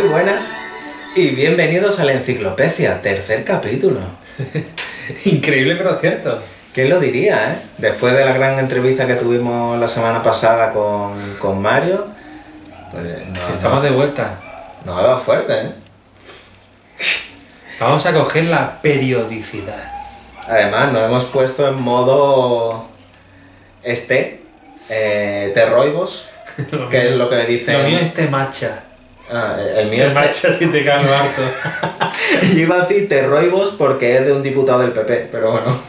[0.00, 0.54] Muy buenas
[1.14, 4.00] y bienvenidos a la Enciclopedia, tercer capítulo.
[5.26, 6.40] Increíble pero cierto.
[6.72, 7.56] ¿Quién lo diría, eh?
[7.76, 12.06] Después de la gran entrevista que tuvimos la semana pasada con, con Mario,
[12.90, 14.38] pues no, Estamos de vuelta.
[14.86, 15.72] nos ha dado fuerte, ¿eh?
[17.80, 19.92] Vamos a coger la periodicidad.
[20.48, 22.86] Además, nos hemos puesto en modo
[23.82, 24.40] este,
[24.88, 26.24] eh, terroibos,
[26.90, 27.82] que es lo que dicen...
[27.82, 28.14] Lo mío es.
[29.32, 31.42] Ah, el mío Te es macha si te cae harto.
[32.52, 35.78] Yo iba a decir terroibos porque es de un diputado del PP, pero bueno.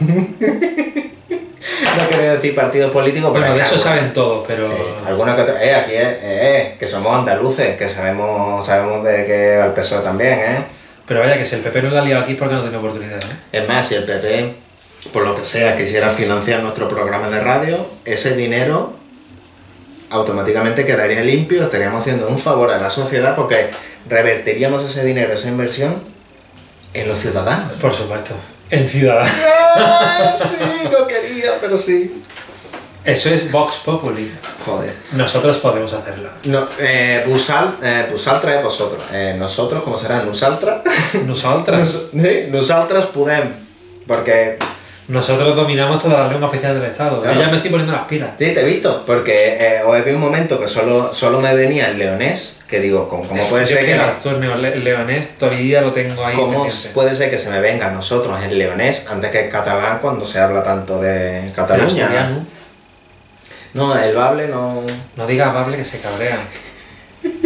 [1.96, 4.66] no quería decir partidos políticos, pero Bueno, de eso alguna- saben todos, pero.
[4.66, 4.74] Sí,
[5.06, 9.56] alguna que otra- Eh, aquí, eh, eh, que somos andaluces, que sabemos sabemos de que
[9.58, 10.64] va el PSOE también, ¿eh?
[11.06, 12.76] Pero vaya, que si el PP no la ha liado aquí es porque no tiene
[12.76, 13.36] oportunidad, ¿eh?
[13.60, 14.54] Es más, si el PP,
[15.12, 18.94] por lo que sea, quisiera financiar nuestro programa de radio, ese dinero
[20.12, 23.70] automáticamente quedaría limpio, estaríamos haciendo un favor a la sociedad porque
[24.08, 26.02] revertiríamos ese dinero, esa inversión,
[26.94, 27.72] en los ciudadanos.
[27.80, 28.34] Por supuesto.
[28.70, 29.26] En Ciudad.
[29.76, 30.64] ¡Ah, sí!
[30.90, 32.22] No quería, pero sí.
[33.04, 34.30] Eso es Vox Populi.
[34.64, 34.94] Joder.
[35.12, 36.30] Nosotros podemos hacerlo.
[36.44, 39.02] No, eh, Busal, eh, Busaltra es vosotros.
[39.12, 40.22] Eh, nosotros, ¿cómo será?
[40.22, 40.82] ¿Nusaltra?
[41.78, 43.42] Nos- sí, Nusaltras podem.
[44.06, 44.56] Porque,
[45.08, 47.20] Nosotros dominamos toda la lengua oficial del Estado.
[47.20, 47.34] Claro.
[47.36, 48.30] Yo ya me estoy poniendo las pilas.
[48.38, 49.02] sí, te he visto.
[49.04, 52.56] Porque eh, hoy vi un momento que solo, solo me venía el leonés.
[52.68, 56.34] Que digo, ¿cómo, cómo puede Yo ser que el le- leonés todavía lo tengo ahí
[56.36, 56.88] ¿Cómo pendiente.
[56.94, 60.24] puede ser que se me venga a nosotros el leonés antes que el catalán cuando
[60.24, 62.40] se habla tanto de Cataluña?
[63.74, 64.82] No, el bable no.
[65.16, 66.38] No digas bable que se cabrea.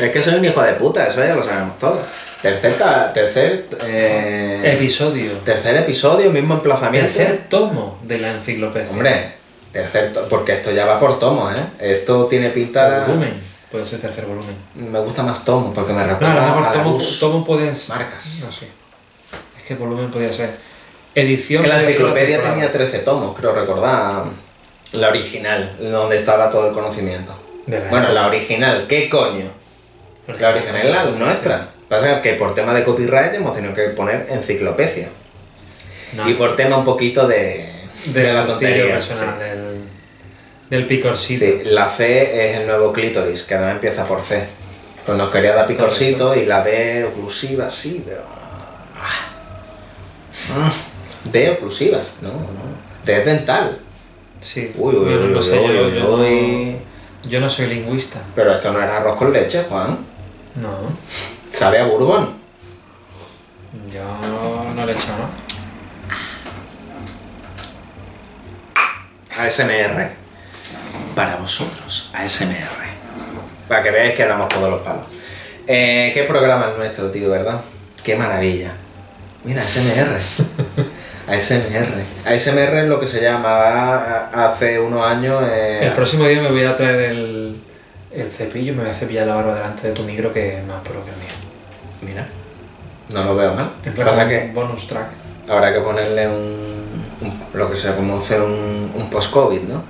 [0.00, 2.00] Es que soy un hijo de puta, eso ya lo sabemos todos.
[2.42, 2.76] Tercer,
[3.14, 5.30] tercer, eh, Episodio.
[5.44, 7.12] tercer episodio, mismo emplazamiento.
[7.14, 8.90] Tercer tomo de la enciclopedia.
[8.90, 9.32] Hombre,
[9.72, 11.62] tercer, to- porque esto ya va por tomos, ¿eh?
[11.78, 13.04] Esto tiene pinta.
[13.06, 13.34] volumen.
[13.70, 14.56] Puede ser tercer volumen.
[14.74, 17.44] Me gusta más tomos porque me No, a recuerda lo a mejor la tomo, tomo
[17.44, 17.96] puede ser.
[17.96, 18.40] Marcas.
[18.44, 18.66] No sé.
[19.56, 20.50] Es que volumen podría ser.
[21.14, 21.62] Edición.
[21.62, 24.24] Que la enciclopedia tenía 13 tomos, creo recordar.
[24.92, 27.34] La original, donde estaba todo el conocimiento.
[27.66, 28.20] De la Bueno, época.
[28.20, 29.46] la original, ¿qué coño?
[30.26, 31.68] La original es la nuestra.
[31.92, 35.08] Pasa que por tema de copyright hemos tenido que poner enciclopedia.
[36.14, 37.70] No, Y por tema un poquito de,
[38.06, 38.94] de, la tontería.
[38.94, 39.44] personal, sí.
[39.44, 39.80] del,
[40.70, 41.44] del picorcito.
[41.44, 44.42] Sí, la C es el nuevo clítoris, que además empieza por C.
[45.04, 48.22] Pues nos quería dar picorcito y la D oclusiva, sí, pero.
[48.96, 49.28] Ah.
[50.56, 52.72] Mm, D oclusiva, no, no.
[53.04, 53.78] D es dental.
[54.40, 54.72] Sí.
[54.78, 56.72] Uy, uy, Yo no uy, lo sé, uy, yo, uy, yo uy.
[56.72, 56.92] no-
[57.30, 58.18] yo no soy lingüista.
[58.34, 59.98] Pero esto no era arroz con leche, Juan.
[60.56, 60.78] No.
[61.52, 62.34] Sabe a Bourbon.
[63.92, 64.02] Yo
[64.74, 65.28] no le he hecho, ¿no?
[69.42, 70.10] ASMR.
[71.14, 72.92] Para vosotros, ASMR.
[73.68, 75.04] Para que veáis que damos todos los palos.
[75.66, 77.60] Eh, ¿Qué programa es nuestro, tío, verdad?
[78.02, 78.72] Qué maravilla.
[79.44, 80.18] Mira, ASMR.
[81.28, 82.02] ASMR.
[82.26, 85.42] ASMR es lo que se llamaba hace unos años.
[85.46, 87.41] eh, El próximo día me voy a traer el,
[88.14, 90.80] el cepillo, me voy a cepillar la barba delante de tu micro que es más
[90.82, 91.32] pro que el mío.
[92.02, 92.26] Mira,
[93.08, 93.70] no lo veo mal.
[93.82, 95.08] Plan, Pasa que bonus track.
[95.48, 99.82] habrá que ponerle un, un- lo que se conoce un, un post-COVID, ¿no?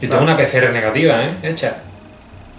[0.00, 0.24] Yo tengo Ah.
[0.24, 1.34] una PCR negativa, ¿eh?
[1.42, 1.76] Hecha.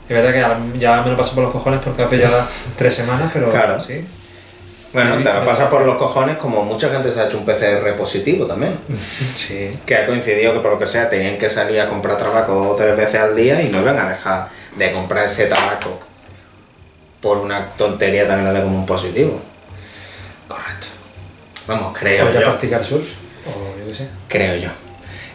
[0.08, 0.40] Es verdad que
[0.80, 2.30] ya- ya me lo paso por los cojones porque hace ya
[2.78, 3.80] tres semanas, pero Claro.
[3.82, 4.06] sí.
[4.96, 7.96] Bueno, te lo pasa por los cojones como mucha gente se ha hecho un PCR
[7.98, 8.80] positivo también.
[9.36, 9.70] Sí.
[9.86, 12.68] Que ha coincidido que por lo que sea tenían que salir a comprar tabaco dos
[12.68, 14.48] o tres veces al día y no iban a dejar
[14.78, 16.00] de comprar ese tabaco
[17.20, 19.42] por una tontería tan grande como un positivo.
[20.48, 20.88] Correcto.
[21.68, 22.40] Vamos, creo yo.
[22.40, 23.16] practicar surf,
[23.48, 24.08] o yo qué sé.
[24.30, 24.70] Creo yo.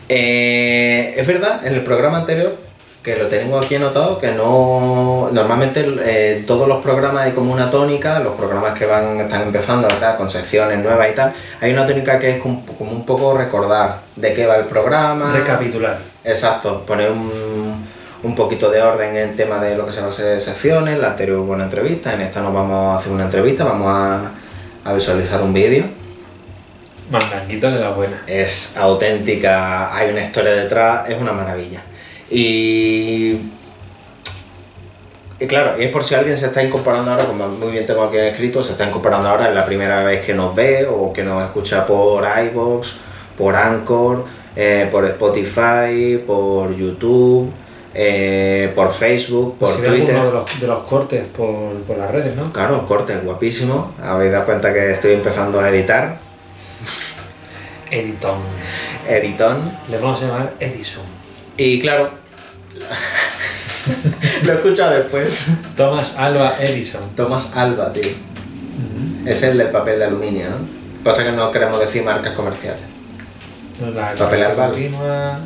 [0.09, 2.57] Eh, es verdad, en el programa anterior,
[3.03, 5.31] que lo tengo aquí anotado, que no.
[5.33, 9.89] Normalmente eh, todos los programas hay como una tónica, los programas que van están empezando,
[9.89, 10.17] ¿verdad?
[10.17, 11.33] Con secciones nuevas y tal.
[11.61, 15.33] Hay una tónica que es como, como un poco recordar de qué va el programa.
[15.33, 15.99] Recapitular.
[16.25, 17.87] Exacto, poner un,
[18.23, 20.99] un poquito de orden en el tema de lo que se va a hacer secciones.
[20.99, 24.31] La anterior hubo una entrevista, en esta no vamos a hacer una entrevista, vamos a,
[24.85, 25.85] a visualizar un vídeo
[27.11, 28.23] Mandanguita de la buena.
[28.27, 31.81] es auténtica, hay una historia detrás, es una maravilla.
[32.31, 33.37] Y,
[35.41, 38.05] y claro, y es por si alguien se está incorporando ahora, como muy bien tengo
[38.05, 41.25] aquí escrito, se está incorporando ahora, es la primera vez que nos ve o que
[41.25, 42.93] nos escucha por iVoox,
[43.37, 44.25] por Anchor,
[44.55, 47.51] eh, por Spotify, por YouTube,
[47.95, 50.15] eh, por Facebook, por si ve Twitter.
[50.15, 52.53] alguno de los, de los cortes por, por las redes, ¿no?
[52.53, 53.95] Claro, cortes, guapísimo.
[54.01, 56.19] Habéis dado cuenta que estoy empezando a editar.
[57.91, 58.39] Editón.
[59.09, 59.73] Editón.
[59.91, 61.03] Le vamos a llamar Edison.
[61.57, 62.20] Y claro,
[64.45, 65.51] Lo he escuchado después.
[65.77, 67.03] Thomas Alva Edison.
[67.17, 68.11] Thomas Alba, tío.
[69.27, 70.57] Es el del papel de aluminio, ¿no?
[71.05, 72.81] Pasa que no queremos decir marcas comerciales.
[73.95, 75.39] La Papel la continua,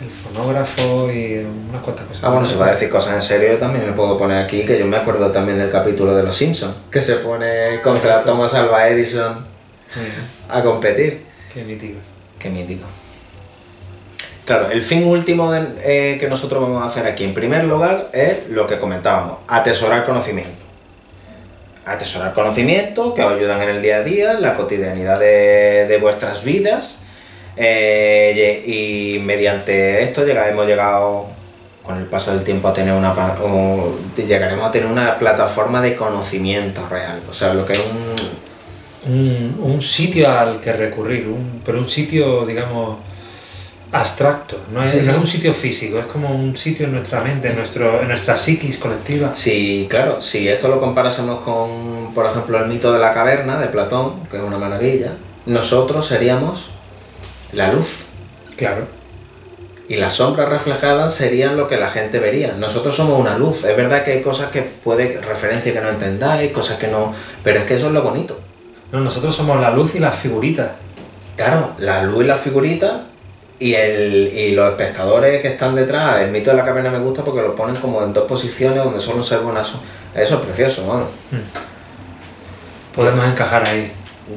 [0.00, 2.22] el fonógrafo y unas cuantas cosas.
[2.22, 4.78] Ah, bueno, si va a decir cosas en serio, también me puedo poner aquí, que
[4.78, 8.88] yo me acuerdo también del capítulo de Los Simpsons, que se pone contra Thomas Alva
[8.88, 9.44] Edison
[10.48, 11.22] a competir.
[11.52, 11.98] Qué mítico.
[12.38, 12.86] Qué mítico.
[14.52, 18.48] Claro, el fin último eh, que nosotros vamos a hacer aquí, en primer lugar, es
[18.50, 20.50] lo que comentábamos, atesorar conocimiento.
[21.86, 26.44] Atesorar conocimiento que os ayudan en el día a día, en la cotidianidad de, vuestras
[26.44, 26.98] vidas.
[27.56, 31.28] eh, y mediante esto llega- hemos llegado,
[31.82, 33.12] con el paso del tiempo, a tener una,
[33.42, 37.20] o llegaremos a tener una plataforma de conocimiento real.
[37.30, 38.42] O sea, lo que es un,
[39.04, 42.98] Un, un sitio al que recurrir, un- pero un sitio, digamos,
[43.92, 44.56] abstracto.
[44.72, 45.06] No es, Sí, sí.
[45.06, 48.08] no es un sitio físico, es como un sitio en nuestra mente, en, nuestro, en
[48.08, 49.32] nuestra psiquis colectiva.
[49.34, 53.66] Sí, claro, si esto lo comparásemos con, por ejemplo, el mito de la caverna de
[53.68, 55.12] Platón, que es una maravilla,
[55.46, 56.70] nosotros seríamos
[57.52, 58.04] la luz
[58.56, 58.86] Claro.
[59.88, 62.52] y las sombras reflejadas serían lo que la gente vería.
[62.52, 63.64] Nosotros somos una luz.
[63.64, 67.12] Es verdad que hay cosas que puede referencia que no entendáis, cosas que no,
[67.44, 68.38] pero es que eso es lo bonito.
[68.92, 70.70] No, nosotros somos la luz y las figuritas.
[71.36, 73.04] Claro, la luz y la figurita
[73.68, 76.20] y, el, y los espectadores que están detrás.
[76.22, 79.00] El mito de la caverna me gusta porque lo ponen como en dos posiciones donde
[79.00, 79.88] solo observa una sombra.
[80.14, 81.06] Eso es precioso, bueno.
[82.94, 83.90] Podemos encajar ahí.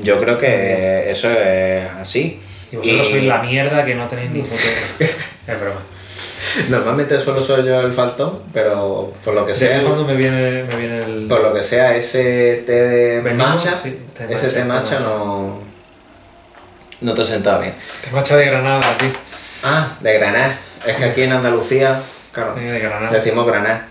[0.04, 2.40] Yo creo que eso es así.
[2.72, 4.50] Y vosotros Y- sois la mierda que no tenéis ni idea.
[5.48, 5.80] Es broma.
[6.70, 10.76] Normalmente solo soy yo el faltón, pero por lo que sea, cuando me viene, me
[10.76, 11.28] viene el.
[11.28, 14.94] por lo que sea ese té de Venimos, matcha, sí, té ese matcha, té matcha
[14.96, 15.00] matcha.
[15.02, 15.60] no,
[17.02, 17.74] no te sentaba bien.
[18.04, 19.10] Te macha de Granada, tío.
[19.64, 20.58] Ah, de Granada.
[20.86, 22.00] Es que aquí en Andalucía,
[22.32, 23.12] claro, De Granada.
[23.12, 23.88] decimos Granada,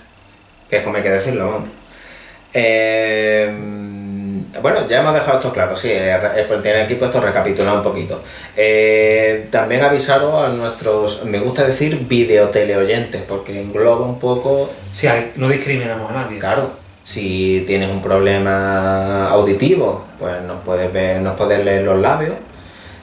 [0.69, 1.65] que es como hay que decirlo.
[2.53, 3.53] Eh,
[4.63, 7.83] bueno, ya hemos dejado esto claro, sí, eh, eh, pues tiene aquí puesto recapitular un
[7.83, 8.23] poquito.
[8.57, 15.49] Eh, también avisaros a nuestros, me gusta decir videoteleoyentes, porque engloba un poco Sí, no
[15.49, 16.39] discriminamos a nadie.
[16.39, 16.71] Claro,
[17.03, 22.35] si tienes un problema auditivo, pues nos puedes ver, nos puedes leer los labios.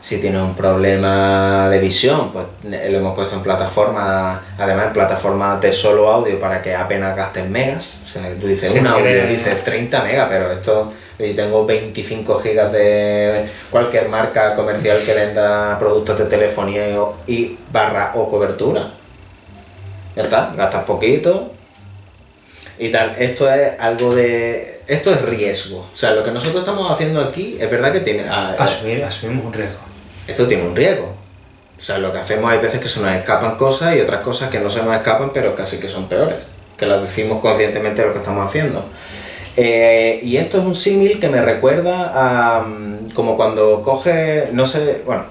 [0.02, 4.94] Si tienes un problema de visión, pues eh, lo hemos puesto en plataformas, además en
[4.94, 8.00] plataformas de solo audio para que apenas gastes megas.
[8.04, 11.68] O sea, tú dices Sí, un audio, que- dices 30 megas, pero esto, yo tengo
[11.68, 16.88] 25 gigas de cualquier marca comercial que venda productos de telefonía
[17.28, 18.90] y, barra o cobertura.
[20.16, 21.52] Ya está, gastas poquito,
[22.80, 23.16] y tal.
[23.20, 24.82] Esto es algo de.
[24.88, 25.88] Esto es riesgo.
[25.94, 28.26] O sea, lo que nosotros estamos haciendo aquí es verdad que tiene.
[28.28, 29.78] ah, Asumir, asumimos un riesgo.
[30.32, 31.14] Esto tiene un riesgo.
[31.78, 34.50] O sea, lo que hacemos hay veces que se nos escapan cosas y otras cosas
[34.50, 36.42] que no se nos escapan, pero casi que son peores.
[36.78, 38.84] Que las decimos conscientemente de lo que estamos haciendo.
[39.58, 42.62] Eh, y esto es un símil que me recuerda a.
[42.62, 44.50] mm, como cuando coge.
[44.54, 45.02] No sé.
[45.06, 45.24] Bueno,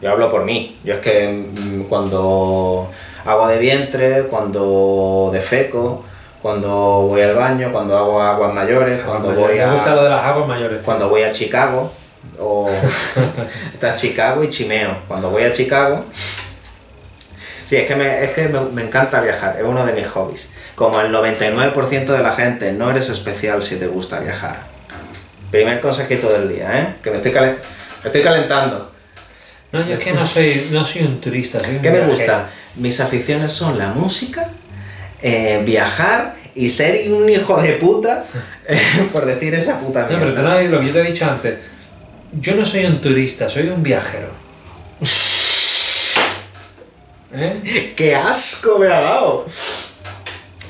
[0.00, 0.78] yo hablo por mí.
[0.84, 2.88] Yo es que mm, cuando
[3.24, 6.04] hago de vientre, cuando defeco,
[6.42, 6.68] cuando
[7.08, 10.24] voy al baño, cuando hago aguas mayores, cuando voy Me a gusta lo de las
[10.24, 10.80] aguas mayores.
[10.84, 11.90] cuando voy a Chicago,
[12.38, 12.68] o
[13.74, 14.96] está Chicago y Chimeo.
[15.08, 16.04] Cuando voy a Chicago,
[17.64, 20.48] sí, es que, me, es que me, me encanta viajar, es uno de mis hobbies.
[20.74, 24.60] Como el 99% de la gente, no eres especial si te gusta viajar.
[25.50, 26.94] Primer consejito del día, ¿eh?
[27.02, 27.56] Que me estoy, calen-
[28.02, 28.90] me estoy calentando.
[29.72, 31.58] No, yo es que no soy, no soy un turista.
[31.60, 32.48] Soy un ¿Qué me gusta?
[32.76, 34.48] Mis aficiones son la música,
[35.22, 38.24] eh, viajar y ser un hijo de puta,
[38.68, 40.40] eh, por decir esa puta No, pero mierda.
[40.42, 41.54] tú no lo que yo te he dicho antes.
[42.32, 44.28] Yo no soy un turista, soy un viajero.
[47.32, 47.94] ¿Eh?
[47.96, 49.46] ¡Qué asco me ha dado!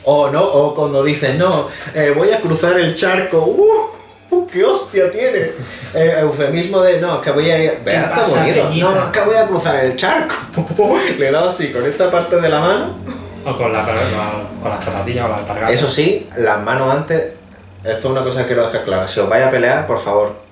[0.05, 3.38] O no, o cuando dices, no, eh, voy a cruzar el charco.
[3.38, 4.47] ¡Uh!
[4.50, 5.50] ¡Qué hostia tiene!
[5.95, 7.71] Eh, eufemismo de, no, es que voy a ir.
[7.85, 8.71] Está pasa, bonito.
[8.71, 10.35] No, no, es que voy a cruzar el charco.
[11.19, 12.97] Le he dado así con esta parte de la mano.
[13.45, 14.02] O con la, con la,
[14.62, 15.73] con la zapatilla o la alpargata.
[15.73, 17.33] Eso sí, las manos antes.
[17.85, 19.09] Esto es una cosa que quiero dejar clara.
[19.09, 20.50] Si os vais a pelear, por favor,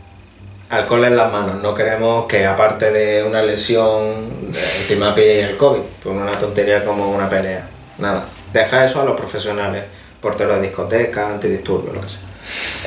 [0.71, 1.63] alcohol en las manos.
[1.63, 7.11] No queremos que, aparte de una lesión, encima pilléis el COVID por una tontería como
[7.11, 7.69] una pelea.
[7.99, 8.25] Nada.
[8.53, 9.85] Deja eso a los profesionales.
[10.21, 12.21] Porteros de discoteca, antidisturbios, lo que sea.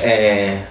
[0.02, 0.64] Eh,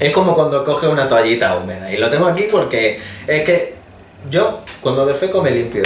[0.00, 1.92] es como cuando coges una toallita húmeda.
[1.92, 3.74] Y lo tengo aquí porque es que
[4.30, 5.82] yo, cuando defeco, me limpio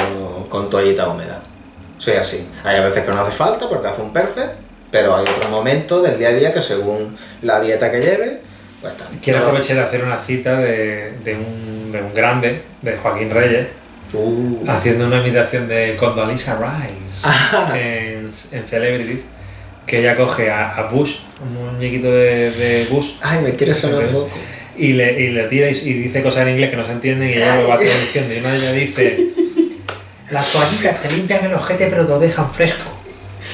[0.48, 1.42] con toallita húmeda.
[1.98, 2.48] Soy así.
[2.64, 4.54] Hay veces que no hace falta porque hace un perfect,
[4.90, 8.40] pero hay otros momentos del día a día que según la dieta que lleve,
[8.80, 8.92] pues.
[9.22, 13.66] Quiero aprovechar de hacer una cita de, de, un, de un grande, de Joaquín Reyes,
[14.10, 17.28] Uh, haciendo una imitación de Condoleezza Rice
[17.74, 19.20] en en, en Celebrities,
[19.86, 24.06] que ella coge a, a Bush, un muñequito de, de Bush, Ay, me quiere sonar
[24.06, 24.30] un poco.
[24.78, 27.28] y le, y le tira y, y dice cosas en inglés que no se entienden
[27.28, 28.32] y ella lo va traduciendo.
[28.34, 29.26] Y una de ellas dice:
[30.30, 32.97] Las toallitas te limpian el ojete, pero te lo dejan fresco.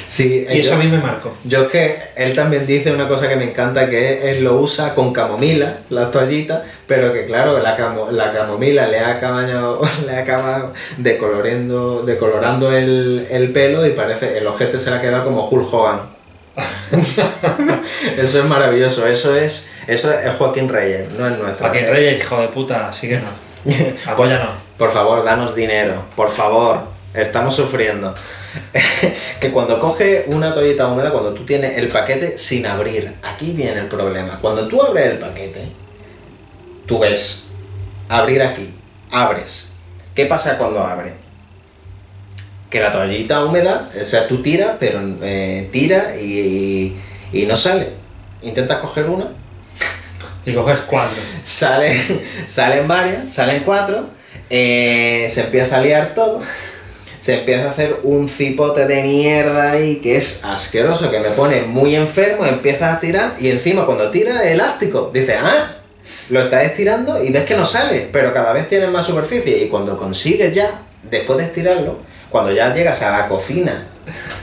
[0.07, 1.33] Sí, Y eso yo- a mí me marcó.
[1.45, 4.95] Yo es que él también dice una cosa que me encanta, que él lo usa
[4.95, 10.15] con camomila, las toallitas, pero que claro, la, camo- la camomila le ha acabado, le
[10.17, 15.25] ha acabado decolorando, decolorando el, el pelo y parece, el ojete se le ha quedado
[15.25, 16.15] como Hulk Hogan.
[18.19, 21.67] eso es maravilloso, eso es, eso es Joaquín Reyes, no es nuestro.
[21.69, 23.31] Joaquín Reyes, hijo de puta, síguenos.
[24.07, 24.51] Apóyanos.
[24.79, 26.81] Por favor, danos dinero, por favor,
[27.15, 28.15] estamos sufriendo.
[29.41, 33.81] que cuando coge una toallita húmeda, cuando tú tienes el paquete sin abrir, aquí viene
[33.81, 34.39] el problema.
[34.41, 35.69] Cuando tú abres el paquete,
[36.87, 37.45] tú ves
[38.09, 38.71] abrir aquí,
[39.11, 39.69] abres.
[40.15, 41.13] ¿Qué pasa cuando abre?
[42.71, 46.97] Que la toallita húmeda, o sea, tú tiras, pero eh, tira y,
[47.33, 47.91] y no sale.
[48.43, 49.29] Intentas coger una,
[50.47, 51.17] Y coges cuatro.
[51.43, 51.99] salen,
[52.47, 54.09] salen varias, salen cuatro,
[54.51, 56.43] eh, se empieza a liar todo,
[57.25, 61.63] se empieza a hacer un cipote de mierda ahí que es asqueroso, que me pone
[61.63, 65.77] muy enfermo, empiezas a tirar y encima cuando tira elástico, dice, ah,
[66.29, 69.69] lo estás estirando y ves que no sale, pero cada vez tienes más superficie y
[69.69, 71.97] cuando consigues ya, después de estirarlo,
[72.29, 73.87] cuando ya llegas a la cocina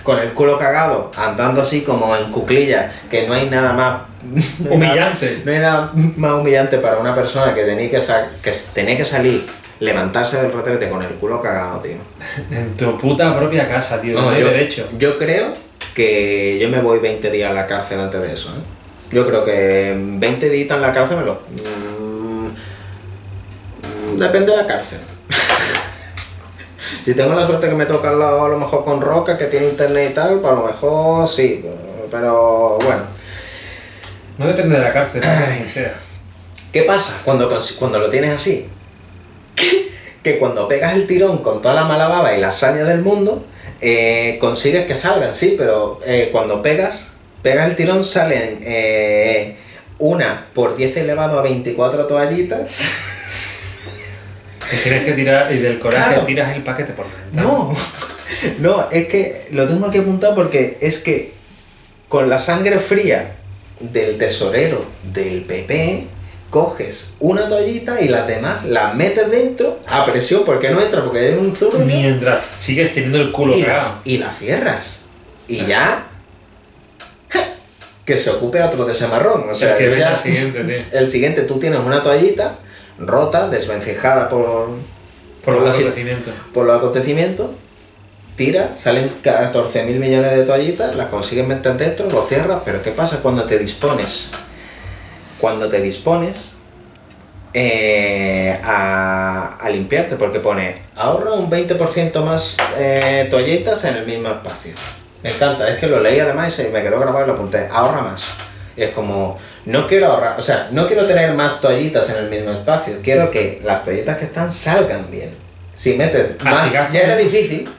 [0.02, 4.02] con el culo cagado, andando así como en cuclillas, que no hay nada más
[4.60, 5.44] nada- Humillante.
[5.46, 8.00] no hay nada más humillante para una persona que tenía que,
[8.42, 9.46] que tenía que salir,
[9.82, 11.96] levantarse del retrete con el culo cagado, tío.
[12.52, 14.14] En tu puta propia casa, tío.
[14.14, 14.88] No, No, hay yo, derecho.
[14.98, 15.54] yo creo
[15.96, 18.62] que yo me voy 20 días a la cárcel antes de eso, ¿eh?
[19.12, 21.34] Yo creo que 20 días en la cárcel me lo...
[21.52, 22.48] mm,
[24.20, 25.00] depende de la cárcel.
[27.04, 29.46] si tengo la suerte que me toca al lado, a lo mejor con Roca, que
[29.46, 31.66] tiene internet y tal, pues a lo mejor sí,
[32.12, 33.02] pero bueno.
[34.38, 35.22] No depende de la cárcel,
[35.56, 35.96] quien sea.
[36.72, 38.70] ¿Qué pasa cuando, cuando lo tienes así?
[40.24, 43.44] Que, cuando pegas el tirón con toda la mala baba y la hazaña del mundo,
[43.82, 49.56] eh, consigues que salgan, sí, pero eh, cuando pegas, pegas el tirón, salen eh,
[49.98, 52.82] una por 10 elevado a 24 toallitas.
[54.72, 56.26] Y tienes que tirar, y del coraje Claro.
[56.26, 57.42] tiras el paquete por la.
[57.42, 57.76] No,
[58.60, 61.34] no, es que lo tengo aquí apuntado porque es que
[62.08, 63.34] con la sangre fría
[63.80, 66.06] del tesorero del PP,
[66.52, 71.20] coges una toallita y las demás las metes dentro a presión porque no entra, porque
[71.30, 75.00] hay un zurro Mientras sigues teniendo el culo y, la, y la cierras.
[75.48, 76.06] Y ya
[78.06, 79.46] que se ocupe otro de ese marrón.
[79.50, 81.00] O sea, el que ya- el siguiente, tío.
[81.00, 82.56] el siguiente, tú tienes una toallita
[83.00, 84.70] rota, desvencijada por,
[85.46, 86.34] Por Por los acontecimientos.
[86.54, 87.48] por los acontecimientos,
[88.36, 92.92] tira, salen 14 mil millones de toallitas, las consigues meter dentro, lo cierras, pero ¿qué
[92.92, 94.32] pasa cuando te dispones?
[95.42, 96.54] Cuando te dispones
[97.54, 104.30] eh, a, a limpiarte, porque pone ahorra un 20% más eh, toallitas en el mismo
[104.30, 104.74] espacio.
[105.24, 108.02] Me encanta, es que lo leí además y me quedó grabado y lo apunté, ahorra
[108.04, 108.30] más.
[108.78, 112.30] Y es como, no quiero ahorrar, o sea, no quiero tener más toallitas en el
[112.30, 115.32] mismo espacio, quiero que las toallitas que están salgan bien.
[115.74, 117.70] Si metes Así más, ya era difícil,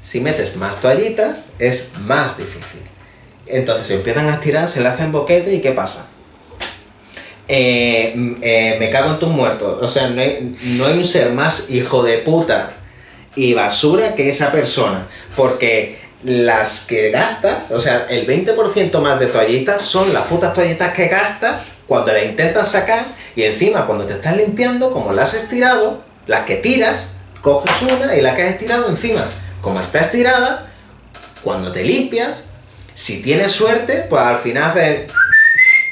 [0.00, 2.80] si metes más toallitas es más difícil.
[3.46, 6.06] Entonces se empiezan a estirar, se le hacen boquete y ¿qué pasa?
[7.54, 9.82] Eh, eh, me cago en tus muertos.
[9.82, 12.70] O sea, no hay, no hay un ser más hijo de puta
[13.36, 15.06] y basura que esa persona.
[15.36, 20.94] Porque las que gastas, o sea, el 20% más de toallitas son las putas toallitas
[20.94, 23.04] que gastas cuando las intentas sacar
[23.36, 27.08] y encima cuando te estás limpiando, como las has estirado, las que tiras,
[27.42, 29.26] coges una y la que has estirado encima.
[29.60, 30.70] Como está estirada,
[31.42, 32.44] cuando te limpias,
[32.94, 34.72] si tienes suerte, pues al final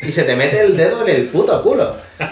[0.03, 1.97] y se te mete el dedo en el puto culo.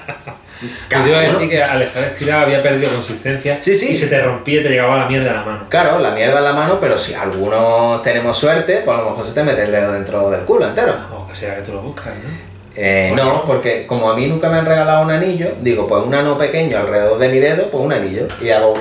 [0.91, 3.91] Yo te iba a decir que al estar estirado había perdido consistencia Sí, sí.
[3.93, 5.67] y se te rompía y te llegaba la mierda a la mano.
[5.69, 9.25] Claro, la mierda en la mano, pero si algunos tenemos suerte, pues a lo mejor
[9.25, 10.97] se te mete el dedo dentro del culo entero.
[11.17, 12.49] O que sea que tú lo buscas, ¿no?
[12.75, 13.25] Eh, Bueno.
[13.35, 16.37] no, porque como a mí nunca me han regalado un anillo, digo, pues un ano
[16.37, 18.27] pequeño alrededor de mi dedo, pues un anillo.
[18.41, 18.75] Y hago.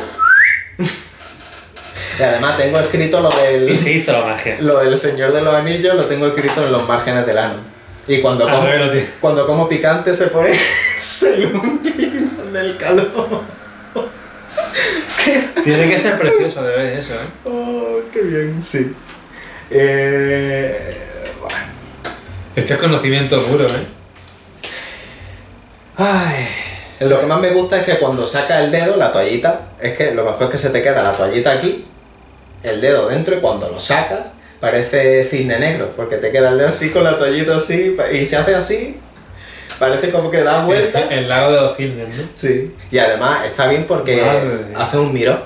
[2.19, 3.69] y además tengo escrito lo del.
[3.69, 4.57] Y se hizo la magia.
[4.61, 7.55] Lo del señor de los anillos lo tengo escrito en los márgenes del ano.
[8.07, 10.57] Y cuando Al como, cuando como picante se pone.
[10.99, 13.41] se ilumina del calor.
[15.63, 17.27] Tiene que ser precioso de ver eso, ¿eh?
[17.43, 18.95] Oh, qué bien, sí.
[19.69, 20.97] Eh,
[21.41, 21.55] bueno.
[22.55, 23.87] Este es conocimiento puro, ¿eh?
[25.97, 26.47] Ay,
[27.01, 30.11] lo que más me gusta es que cuando saca el dedo, la toallita, es que
[30.13, 31.85] lo mejor es que se te queda la toallita aquí,
[32.63, 34.27] el dedo dentro y cuando lo sacas,
[34.59, 38.37] parece cisne negro, porque te queda el dedo así con la toallita así, y se
[38.37, 38.97] hace así,
[39.79, 40.99] parece como que da vuelta.
[41.09, 42.23] El lago de los cisnes, ¿no?
[42.33, 42.73] Sí.
[42.91, 45.39] Y además está bien porque Madre hace un mirón.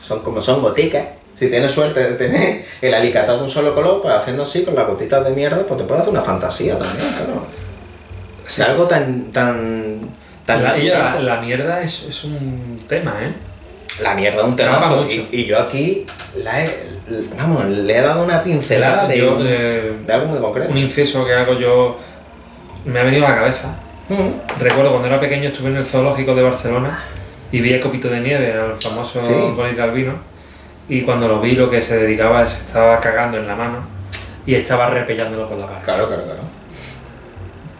[0.00, 1.04] Son como son goticas.
[1.34, 4.74] Si tienes suerte de tener el alicatado de un solo color, pues haciendo así con
[4.74, 7.46] las gotitas de mierda, pues te puede hacer una fantasía también, claro.
[8.44, 8.60] Sí.
[8.60, 10.00] Algo tan tan
[10.44, 13.32] tan La, la, la mierda es, es un tema, ¿eh?
[14.02, 15.06] La mierda un Traba temazo.
[15.10, 16.04] Y, y yo aquí
[16.42, 16.70] la he,
[17.38, 20.70] vamos, le he dado una pincelada de, Yo, eh, de algo muy concreto.
[20.70, 21.98] un inciso que hago yo
[22.84, 23.74] me ha venido a la cabeza.
[24.58, 27.04] Recuerdo cuando era pequeño estuve en el zoológico de Barcelona
[27.52, 29.34] y vi a Copito de Nieve, al famoso Sí.
[29.80, 30.14] albino,
[30.88, 33.78] y cuando lo vi lo que se dedicaba es estaba cagando en la mano
[34.46, 35.80] y estaba repellándolo por la cara.
[35.82, 36.40] Claro, claro, claro.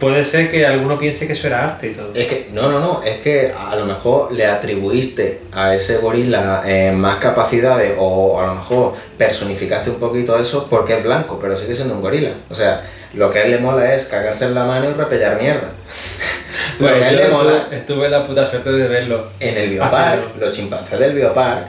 [0.01, 2.09] Puede ser que alguno piense que eso era arte y todo.
[2.15, 6.63] Es que, no, no, no, es que a lo mejor le atribuiste a ese gorila
[6.65, 11.55] eh, más capacidades o a lo mejor personificaste un poquito eso porque es blanco, pero
[11.55, 12.31] sigue siendo un gorila.
[12.49, 12.81] O sea,
[13.13, 15.69] lo que a él le mola es cagarse en la mano y repellar mierda.
[16.79, 19.27] lo Pues que a él le mola estuve, la puta suerte de verlo.
[19.39, 21.67] en el biopark, los chimpancés del biopark,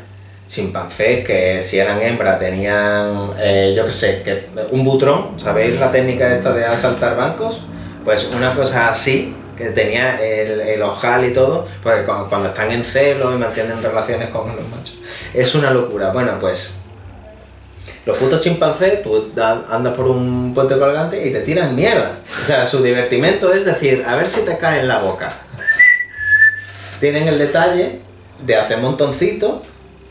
[0.48, 5.92] chimpancés que si eran hembra tenían, eh, yo qué sé, que un butrón, ¿sabéis la
[5.92, 7.64] técnica esta de asaltar bancos?
[8.04, 13.32] Pues una cosa así, que tenía el, ojal y todo, cu- cuando están en celo
[13.32, 14.96] y mantienen relaciones con los machos.
[15.34, 16.10] Es una locura.
[16.10, 16.74] Bueno, pues
[18.04, 22.18] los putos chimpancés, tú da- andas por un puente colgante y te tiran mierda.
[22.42, 25.32] O sea, su divertimento es decir, a ver si te cae en la boca.
[26.98, 28.00] Tienen el detalle
[28.44, 29.62] de hacer montoncito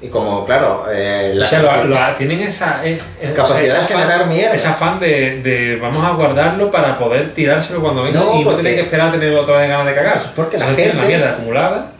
[0.01, 3.87] y como, claro, eh, la- O sea, lo- lo- tienen esa, eh, eh, Capacidad de
[3.87, 4.55] generar mierda.
[4.55, 8.43] Ese afán de, de vamos a guardarlo para poder tirárselo cuando venga No, y no
[8.45, 10.19] porque- tener que esperar a tener otra vez ganas de cagar.
[10.35, 11.91] Porque la tienen la mierda acumulada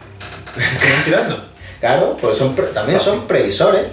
[1.04, 1.44] tirando.
[1.82, 3.86] Claro, pues son también son previsores.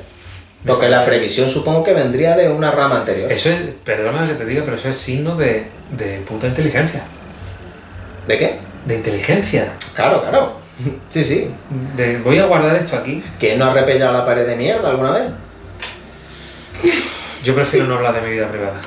[0.63, 3.31] Porque la previsión supongo que vendría de una rama anterior.
[3.31, 7.01] Eso es, perdona que te diga, pero eso es signo de, de puta inteligencia.
[8.27, 8.59] ¿De qué?
[8.85, 9.69] De inteligencia.
[9.95, 10.58] Claro, claro.
[11.09, 11.51] Sí, sí.
[11.95, 13.23] De voy a guardar esto aquí.
[13.39, 15.23] ¿Quién no ha repellado la pared de mierda alguna vez?
[17.43, 18.79] Yo prefiero no hablar de mi vida privada.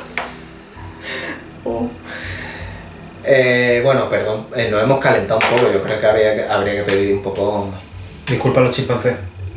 [3.25, 5.73] Eh, bueno, perdón, eh, nos hemos calentado un poco.
[5.73, 7.69] Yo creo que habría que, habría que pedir un poco.
[8.29, 9.15] Disculpa a los chimpancés.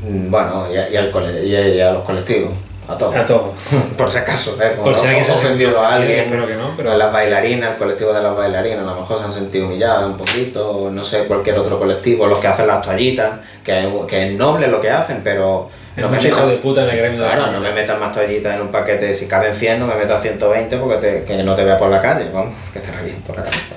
[0.07, 2.51] mm, Bueno, y a, y al cole- y a- y a los colectivos.
[2.87, 3.15] A todos.
[3.15, 3.49] A todos.
[3.97, 4.73] Por si acaso, ¿eh?
[4.75, 6.19] Como Por si alguien se ha ofendido a alguien.
[6.19, 9.17] espero que no, pero- A las bailarinas, el colectivo de las bailarinas, a lo mejor
[9.19, 12.81] se han sentido humilladas un poquito, no sé, cualquier otro colectivo, los que hacen las
[12.83, 16.55] toallitas, que es, que es noble lo que hacen, pero Es no me, metas, de
[16.57, 19.13] puta en el gremio de la claro, no me metas más toallitas en un paquete,
[19.15, 22.01] si caben 100 no me metas 120 porque te- que no te vea por la
[22.01, 23.75] calle, vamos, que te reviento la cabeza.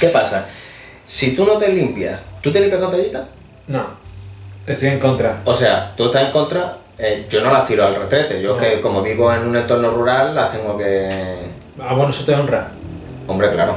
[0.00, 0.46] ¿Qué pasa?
[1.06, 3.22] Si tú no te limpias, ¿tú te limpias con toallitas?
[3.68, 3.86] No,
[4.66, 5.40] estoy en contra.
[5.44, 8.56] O sea, tú estás en contra, eh, yo no las tiro al retrete, yo No.
[8.58, 11.08] que como vivo en un entorno rural las tengo que...
[11.80, 12.68] Ah, bueno, eso te honra.
[13.26, 13.74] Hombre, claro.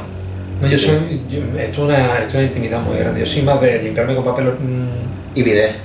[0.62, 1.22] No, yo soy.
[1.30, 3.20] yo- esto, es una, esto es una intimidad muy grande.
[3.20, 4.46] Yo soy más de limpiarme con papel.
[4.48, 5.76] mm, Y bidet.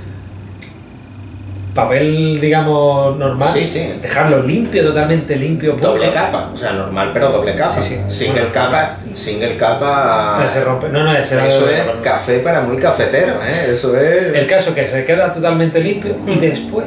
[1.75, 3.49] papel, digamos, normal.
[3.53, 3.95] Sí, sí.
[4.03, 5.75] Dejarlo limpio, totalmente limpio.
[5.81, 7.81] Doble capa, o sea, normal pero doble capa.
[7.81, 8.01] Sí, sí.
[8.09, 8.55] Single Bueno.
[8.55, 10.39] capa, single capa...
[10.43, 10.89] Ya se rompe.
[10.91, 13.71] No, no, ese era Eso es café para muy cafetero, ¿eh?
[13.71, 14.35] Eso es...
[14.35, 16.85] El caso que se queda totalmente limpio y después.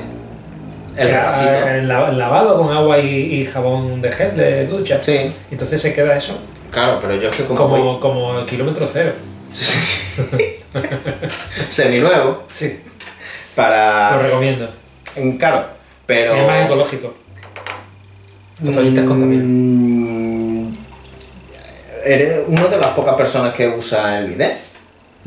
[0.98, 1.52] El eh, repasito.
[1.68, 3.08] El la- el lavado con agua y,
[3.42, 5.00] y jabón de gel de ducha.
[5.04, 6.38] Sí, Entonces se queda eso
[6.72, 9.12] claro, pero yo es que como, como, voy como kilómetro cero.
[11.70, 14.18] seminuevo, Sí, lo para...
[14.18, 14.70] recomiendo.
[15.40, 15.66] Claro,
[16.06, 16.36] pero...
[16.36, 17.14] Es más ecológico.
[18.64, 20.68] Los toallitas contaminan.
[20.68, 20.74] Mm,
[22.06, 24.58] Eres una de las pocas personas que usa el bidet.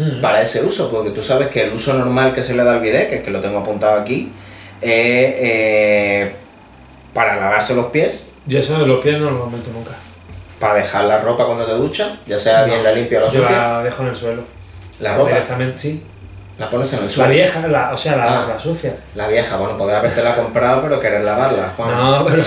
[0.01, 0.21] Mm.
[0.21, 2.81] para ese uso, porque tú sabes que el uso normal que se le da al
[2.81, 4.31] bidet, que es que lo tengo apuntado aquí,
[4.81, 6.33] eh,
[7.15, 9.93] para lavarse los pies, Yo eso de los pies no lo meto nunca.
[10.61, 13.41] para dejar la ropa cuando te duchas, ya sea bien la limpia o la Yo
[13.43, 14.43] sucia, la dejo en el suelo.
[15.01, 16.03] la ropa, Directamente, sí.
[16.59, 17.33] la pones en el La suelo.
[17.33, 18.47] vieja, la, o sea, la, Ah.
[18.49, 18.95] la sucia.
[19.15, 21.91] La vieja, bueno, podés habértela comprado, pero querer lavarla, Juan.
[21.97, 22.43] No, pero.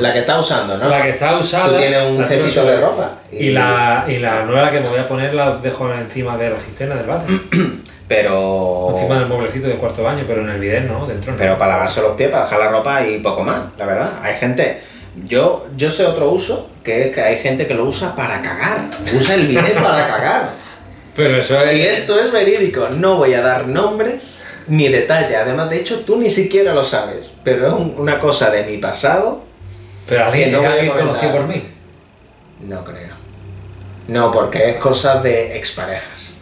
[0.00, 0.88] La que está usando, ¿no?
[0.88, 1.68] La que está usada.
[1.68, 3.10] Tú tienes un la cetito de ropa.
[3.30, 6.56] Y, la, y la nueva que me voy a poner la dejo encima de la
[6.56, 7.32] cisterna del bate.
[8.08, 8.90] Pero...
[8.94, 11.38] Encima del mueblecito de cuarto baño, pero en el bidet no, dentro no.
[11.38, 14.12] Pero para lavarse los pies, para dejar la ropa y poco más, la verdad.
[14.22, 14.80] Hay gente.
[15.26, 18.90] Yo, yo sé otro uso, que es que hay gente que lo usa para cagar.
[19.16, 20.50] Usa el bidet para cagar.
[21.16, 22.00] Pero eso Y es.
[22.00, 22.88] esto es verídico.
[22.90, 25.34] No voy a dar nombres ni detalle.
[25.36, 27.30] Además, de hecho, tú ni siquiera lo sabes.
[27.42, 29.42] Pero es un- una cosa de mi pasado.
[30.06, 30.98] Pero alguien no comentar.
[30.98, 31.66] conocido por mí.
[32.60, 33.16] No creo.
[34.08, 36.35] No, porque es cosa de exparejas.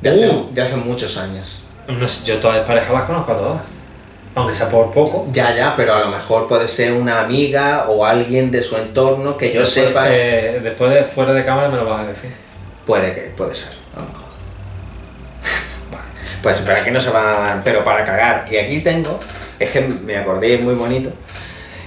[0.00, 0.48] De hace, Uh.
[0.52, 1.62] de hace muchos años.
[1.88, 3.60] No sé, yo todas las parejas las conozco a todas.
[4.34, 5.26] Aunque sea por poco.
[5.32, 9.36] Ya, ya, pero a lo mejor puede ser una amiga o alguien de su entorno
[9.36, 10.06] que yo después, sepa.
[10.10, 12.30] eh, después de fuera de cámara me lo vas a decir.
[12.86, 14.28] Puede que, puede ser, a lo mejor.
[16.42, 18.46] pues, pero aquí no se va, pero para cagar.
[18.50, 19.18] Y aquí tengo,
[19.58, 21.10] es que me acordé, es muy bonito.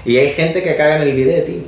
[0.04, 1.62] Y hay gente que caga en el video, tío.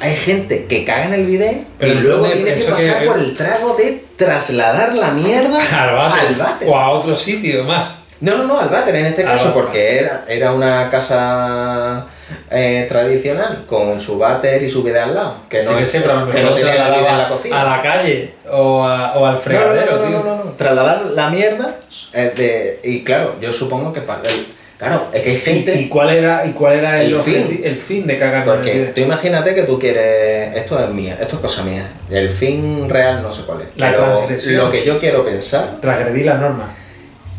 [0.00, 3.18] Hay gente que caga en el video Pero y luego tiene que que- pasar por
[3.18, 6.26] el trago de trasladar la mierda Al váter.
[6.28, 6.68] al váter.
[6.68, 7.94] O a otro sitio más.
[8.20, 9.62] No, no, no, al váter en este Al caso, váter.
[9.62, 12.06] porque era, era una casa
[12.50, 15.36] eh, tradicional con su váter y su vida al lado.
[15.48, 17.60] Que no, que mejor no tenía la vida en la cocina.
[17.62, 21.28] A la calle o, a- o al fregadero, no, no, no, no, no, Trasladar la
[21.30, 21.76] mierda
[22.14, 24.46] eh, de- y claro, yo supongo que para el-
[24.78, 27.60] claro, es que hay ¿Y, gente y cuál era, y cuál era el, El fin.
[27.64, 31.16] el fin de cagar en el porque tú imagínate que tú quieres esto es mía,
[31.20, 31.88] esto es cosa mía.
[32.10, 33.68] El fin real no sé cuál es.
[33.76, 34.56] La pero transgresión.
[34.56, 36.68] lo que yo quiero pensar Transgredir las normas.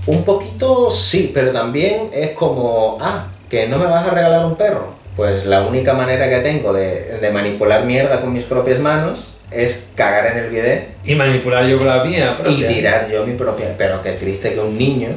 [0.08, 4.56] un poquito sí, pero también es como, ah, que no me vas a regalar un
[4.56, 4.94] perro.
[5.16, 9.88] Pues la única manera que tengo de, de manipular mierda con mis propias manos es
[9.96, 12.68] cagar en el bidet Y manipular yo con la mía y propia.
[12.68, 13.68] tirar yo mi propia.
[13.78, 15.10] Pero qué triste que un niño,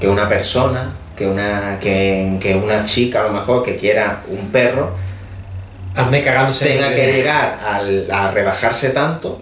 [0.00, 4.48] que una persona, que una, que, que una chica a lo mejor que quiera un
[4.50, 4.90] perro,
[5.94, 7.16] Hazme cagándose en tenga el que video.
[7.16, 9.40] llegar al- a rebajarse tanto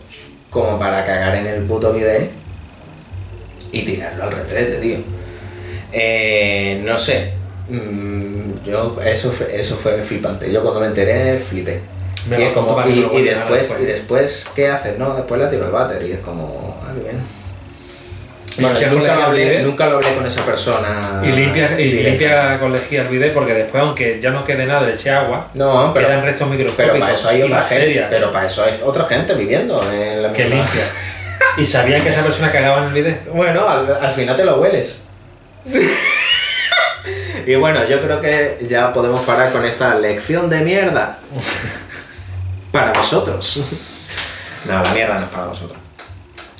[0.50, 2.30] como para cagar en el puto bidet
[3.70, 4.98] y tirarlo al retrete, tío.
[5.92, 7.34] Eh, no sé.
[7.68, 10.50] Mm, yo, eso, eso fue flipante.
[10.50, 11.80] Yo cuando me enteré, flipé.
[12.28, 14.98] Me y, es como- y- después, y después, ¿qué haces?
[14.98, 17.20] No, después la tiro al váter y es como, ah, qué bien.
[18.60, 21.20] Nunca, lo hablé, nunca lo hablé con esa persona.
[21.24, 24.82] Y limpia, y limpia con lejía el bidet porque después, aunque ya no quede nada,
[24.82, 26.90] le eche agua, No, pero, quedan restos microscópicos.
[26.92, 28.06] pero para eso hay otra gente.
[28.10, 30.82] Pero para eso hay otra gente viviendo en la que misma- limpia.
[31.56, 33.28] ¿Y sabían que esa persona cagaba en el bidet?
[33.32, 35.06] Bueno, al, al final te lo hueles.
[37.46, 41.18] y bueno, yo creo que ya podemos parar con esta lección de mierda.
[42.70, 43.62] Para vosotros.
[44.66, 45.78] No, la mierda no es para vosotros.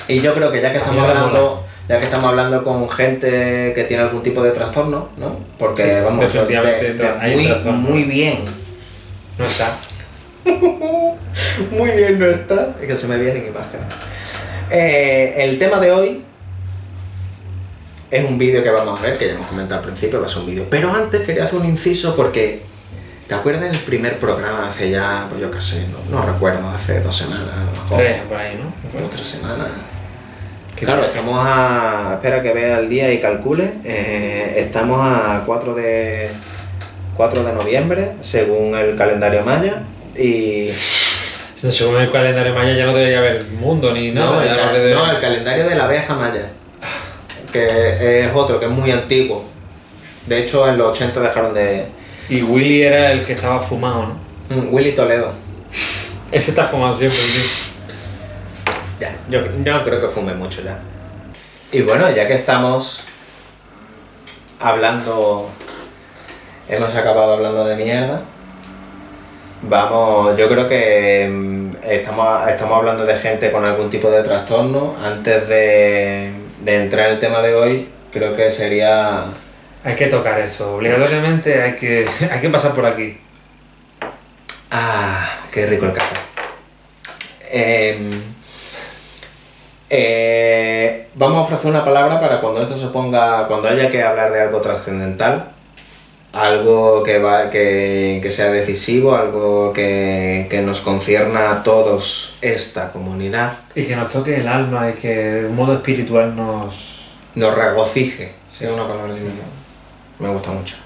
[0.08, 3.84] Y yo creo que ya que estamos hablando, ya que estamos hablando con gente que
[3.88, 5.36] tiene algún tipo de trastorno, ¿no?
[5.58, 7.72] Porque Sí, vamos, de- de muy, trastorno.
[7.80, 8.44] muy bien.
[9.36, 9.76] No está.
[11.70, 12.74] Muy bien no está.
[12.80, 13.86] Es que se me vienen imágenes.
[14.70, 16.22] Eh, el tema de hoy
[18.10, 20.28] es un vídeo que vamos a ver, que ya hemos comentado al principio, va a
[20.28, 20.66] ser un vídeo.
[20.70, 22.62] Pero antes quería hacer un inciso porque,
[23.28, 27.00] ¿te acuerdas del primer programa hace ya, pues yo qué sé, no, no recuerdo, hace
[27.00, 27.98] dos semanas a lo mejor?
[27.98, 29.06] Tres por ahí, ¿no?
[29.06, 29.68] o tres semanas.
[30.80, 32.12] Claro, estamos a.
[32.14, 33.70] Espera que vea el día y calcule.
[33.84, 36.30] Eh, estamos a 4 de.
[37.16, 39.82] 4 de noviembre, según el calendario maya.
[40.16, 40.70] Y.
[41.54, 44.42] Según el calendario maya ya no debería haber mundo ni nada.
[44.42, 46.48] el, no, el calendario de la abeja maya.
[47.52, 49.44] Que es otro, que es muy antiguo.
[50.24, 51.84] De hecho, en los 80 dejaron de.
[52.30, 54.14] Y Willy era el que estaba fumado,
[54.48, 54.56] ¿no?
[54.56, 55.32] Mm, Willy Toledo.
[56.32, 57.59] Ese está fumado siempre, tío.
[59.00, 60.78] Ya, yo, no creo que fume mucho ya.
[61.72, 63.02] Y bueno, ya que estamos
[64.60, 65.48] hablando,
[66.68, 68.20] hemos acabado hablando de mierda,
[69.62, 74.94] vamos, yo creo que mm, estamos, estamos hablando de gente con algún tipo de trastorno.
[75.02, 76.32] Antes de,
[76.62, 79.24] de entrar en el tema de hoy, creo que sería...
[79.82, 80.76] Hay que tocar eso.
[80.76, 83.18] Obligatoriamente hay que, hay que pasar por aquí.
[84.70, 86.16] Ah, qué rico el café.
[87.50, 88.39] Em,
[89.90, 94.32] eh, vamos a ofrecer una palabra para cuando esto se ponga, cuando haya que hablar
[94.32, 95.50] de algo trascendental,
[96.32, 102.92] algo que, va, que, que sea decisivo, algo que, que nos concierna a todos esta
[102.92, 107.10] comunidad, Y que nos toque el alma y que de un modo espiritual nos...
[107.34, 108.32] nos regocije.
[108.48, 109.12] Sí, una palabra
[110.20, 110.76] me gusta mucho.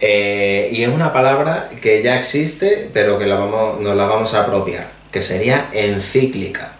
[0.00, 4.32] Eh, y es una palabra que ya existe, pero que la vamos, nos la vamos
[4.34, 6.72] a apropiar, que sería encíclica.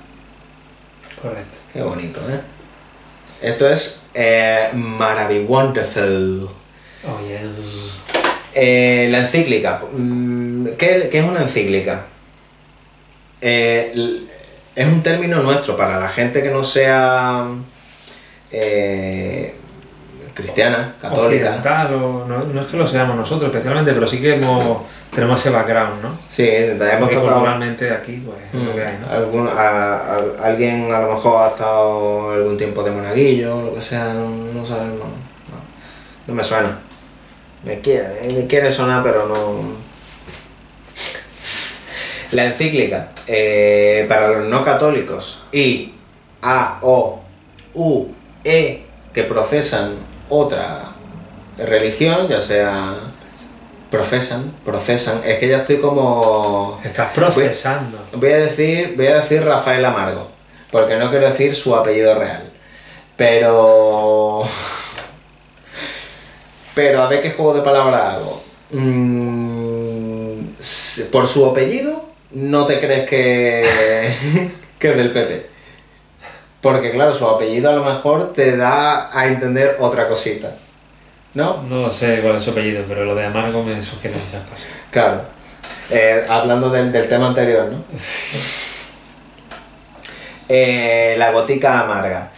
[1.22, 1.59] Correcto.
[1.72, 2.40] Qué bonito, ¿eh?
[3.40, 6.54] Esto es eh, Maravilloso.
[7.07, 8.00] Oh, yes.
[8.54, 9.83] Eh, la encíclica.
[9.92, 12.07] mm, ¿Qué, qué es una encíclica?
[13.40, 14.26] Eh,
[14.74, 17.48] es un término nuestro para la gente que no sea
[18.50, 19.54] eh,
[20.42, 21.46] cristiana, católica.
[21.48, 24.79] Occidental, o, no, no es que lo seamos nosotros especialmente, pero sí que hemos,
[25.14, 26.16] tenemos ese background, ¿no?
[26.29, 26.79] Sí, hemos
[27.11, 27.20] tocado.
[27.22, 29.11] culturalmente aquí, pues, es lo que hay, ¿no?
[29.11, 33.81] Algún- a- a- alguien a lo mejor ha estado algún tiempo de monaguillo, lo que
[33.81, 35.59] sea, no, no sabes, no, no,
[36.29, 36.79] no me suena.
[37.64, 39.88] Me quiere, me quiere sonar, pero no.
[42.33, 45.92] La encíclica eh, para los no católicos y
[46.42, 47.20] A, O,
[47.74, 48.07] U,
[48.44, 49.94] E que procesan
[50.29, 50.85] otra
[51.57, 52.95] religión, ya sea
[53.91, 57.99] profesan, procesan, es que ya estoy como Estás procesando.
[58.12, 60.29] voy a decir, voy a decir Rafael Amargo,
[60.71, 62.45] porque no quiero decir su apellido real.
[63.17, 64.45] Pero
[66.75, 68.43] pero a ver qué juego de palabras hago.
[68.71, 70.41] Mm,
[71.11, 73.64] por su apellido no te crees que
[74.79, 75.48] que es del PP.
[76.61, 80.55] Porque claro, su apellido a lo mejor te da a entender otra cosita.
[81.35, 81.62] ¿No?
[81.62, 84.66] No sé cuál es su apellido, pero lo de amargo me sugiere muchas cosas.
[84.90, 85.21] Claro.
[85.90, 87.85] Eh, hablando del, del tema anterior, ¿no?
[90.51, 92.31] Eh, la gotica amarga.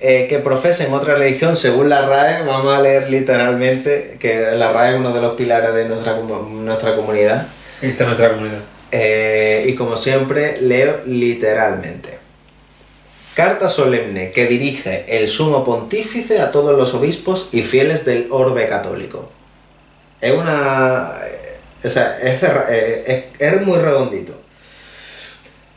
[0.00, 4.92] Eh, que profesen otra religión según la RAE, vamos a leer literalmente, que la RAE
[4.92, 7.48] es uno de los pilares de nuestra, nuestra comunidad.
[7.82, 8.60] Esta es nuestra comunidad.
[8.92, 12.19] Eh, y como siempre, leo literalmente.
[13.40, 18.66] Carta solemne que dirige el sumo pontífice a todos los obispos y fieles del orbe
[18.66, 19.30] católico.
[20.20, 21.12] Es una...
[21.24, 23.02] eh, O sea, es, eh,
[23.38, 24.34] es, es muy redondito.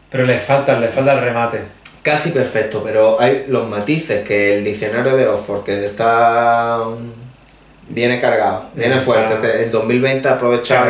[0.09, 1.59] Pero le falta, le falta el remate.
[2.01, 6.79] Casi perfecto, pero hay los matices que el diccionario de Oxford, que está...
[6.85, 9.35] mm, Viene cargado, viene fuerte.
[9.35, 10.85] Este- El 2020 ha aprovechado...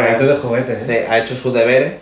[1.12, 1.93] Ha hecho sus deberes,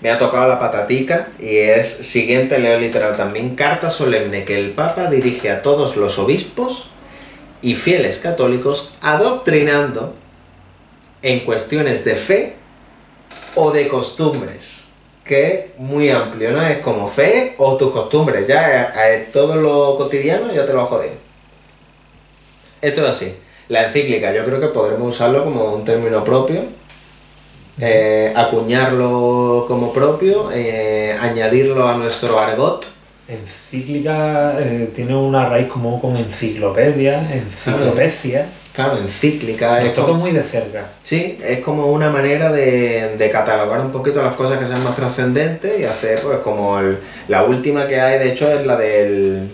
[0.00, 4.70] me ha tocado la patatica y es siguiente, leo literal también, carta solemne que el
[4.70, 6.88] Papa dirige a todos los obispos
[7.62, 10.14] y fieles católicos adoctrinando
[11.22, 12.56] en cuestiones de fe
[13.54, 14.82] o de costumbres.
[15.24, 16.60] Que es muy amplio, ¿no?
[16.66, 18.46] Es como fe o tus costumbres.
[18.46, 21.14] Ya eh, eh, todo lo cotidiano ya te lo jodido.
[22.82, 23.34] Esto es así.
[23.68, 26.64] La encíclica, yo creo que podremos usarlo como un término propio
[27.78, 32.86] eh, acuñarlo como propio, eh, añadirlo a nuestro argot.
[33.28, 38.46] Encíclica eh, tiene una raíz común con enciclopedia, enciclopecia.
[38.74, 40.86] Claro, encíclica es Nos toca como, muy de cerca.
[41.02, 44.96] sí, es como una manera de, de catalogar un poquito las cosas que sean más
[44.96, 49.48] trascendentes y hacer pues como el- la última que hay de hecho es la del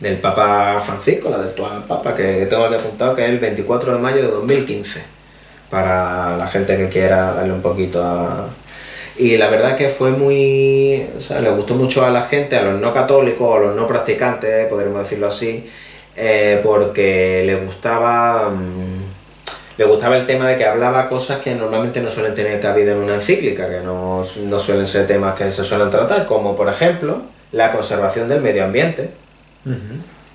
[0.00, 3.94] del Papa Francisco, la del actual Papa, que tengo aquí apuntado que es el 24
[3.94, 5.02] de mayo de 2015,
[5.70, 8.48] para la gente que quiera darle un poquito a...
[9.16, 11.06] Y la verdad que fue muy...
[11.16, 13.86] O sea, le gustó mucho a la gente, a los no católicos, a los no
[13.86, 15.70] practicantes, podríamos decirlo así,
[16.16, 18.50] eh, porque le gustaba...
[18.50, 19.00] mm,
[19.78, 22.98] le gustaba el tema de que hablaba cosas que normalmente no suelen tener cabida en
[22.98, 27.22] una encíclica, que no, no suelen ser temas que se suelen tratar, como por ejemplo
[27.52, 29.08] la conservación del medio ambiente.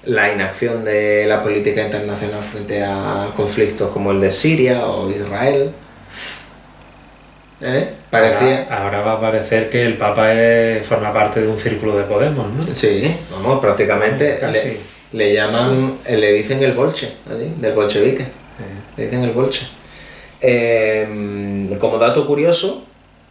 [0.06, 5.72] La inacción de la política internacional frente a conflictos como el de Siria o Israel.
[7.62, 7.90] ¿Eh?
[8.10, 8.64] Parecía...
[8.70, 12.04] Ahora, ahora va a parecer que el Papa es- forma parte de un círculo de
[12.04, 12.76] Podemos, ¿no?
[12.76, 14.78] Sí, vamos, prácticamente Casi.
[15.14, 18.28] le, le llaman, eh, le dicen el bolche, allí, del bolchevique,
[18.98, 19.68] le dicen el bolche.
[20.42, 22.86] Eh, como dato curioso,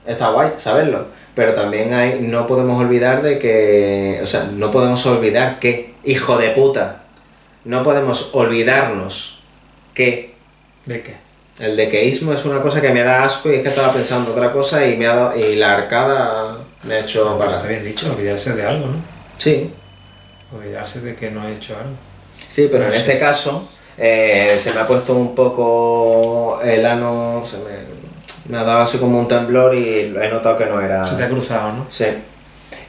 [0.07, 5.05] está guay saberlo, pero también hay, no podemos olvidar de que, o sea, no podemos
[5.07, 7.03] olvidar que, hijo de puta,
[7.65, 9.41] no podemos olvidarnos
[9.95, 10.35] que
[10.87, 11.15] ¿De qué?
[11.61, 14.53] el dequeísmo es una cosa que me da asco y es que estaba pensando otra
[14.53, 17.53] cosa y me ha dado, y la arcada me ha hecho Pues para.
[17.57, 18.97] está bien dicho, olvidarse de algo, ¿no?
[19.39, 19.71] Sí,
[20.57, 21.97] Olvidarse de que no ha hecho algo.
[22.49, 22.99] Sí, pero No en sé.
[23.01, 23.69] este caso
[23.99, 27.94] eh, se me ha puesto un poco el ano, se me,
[28.49, 31.07] me ha dado así como un temblor y he notado que no era...
[31.07, 31.87] Se te ha cruzado, ¿no?
[31.89, 32.07] Sí.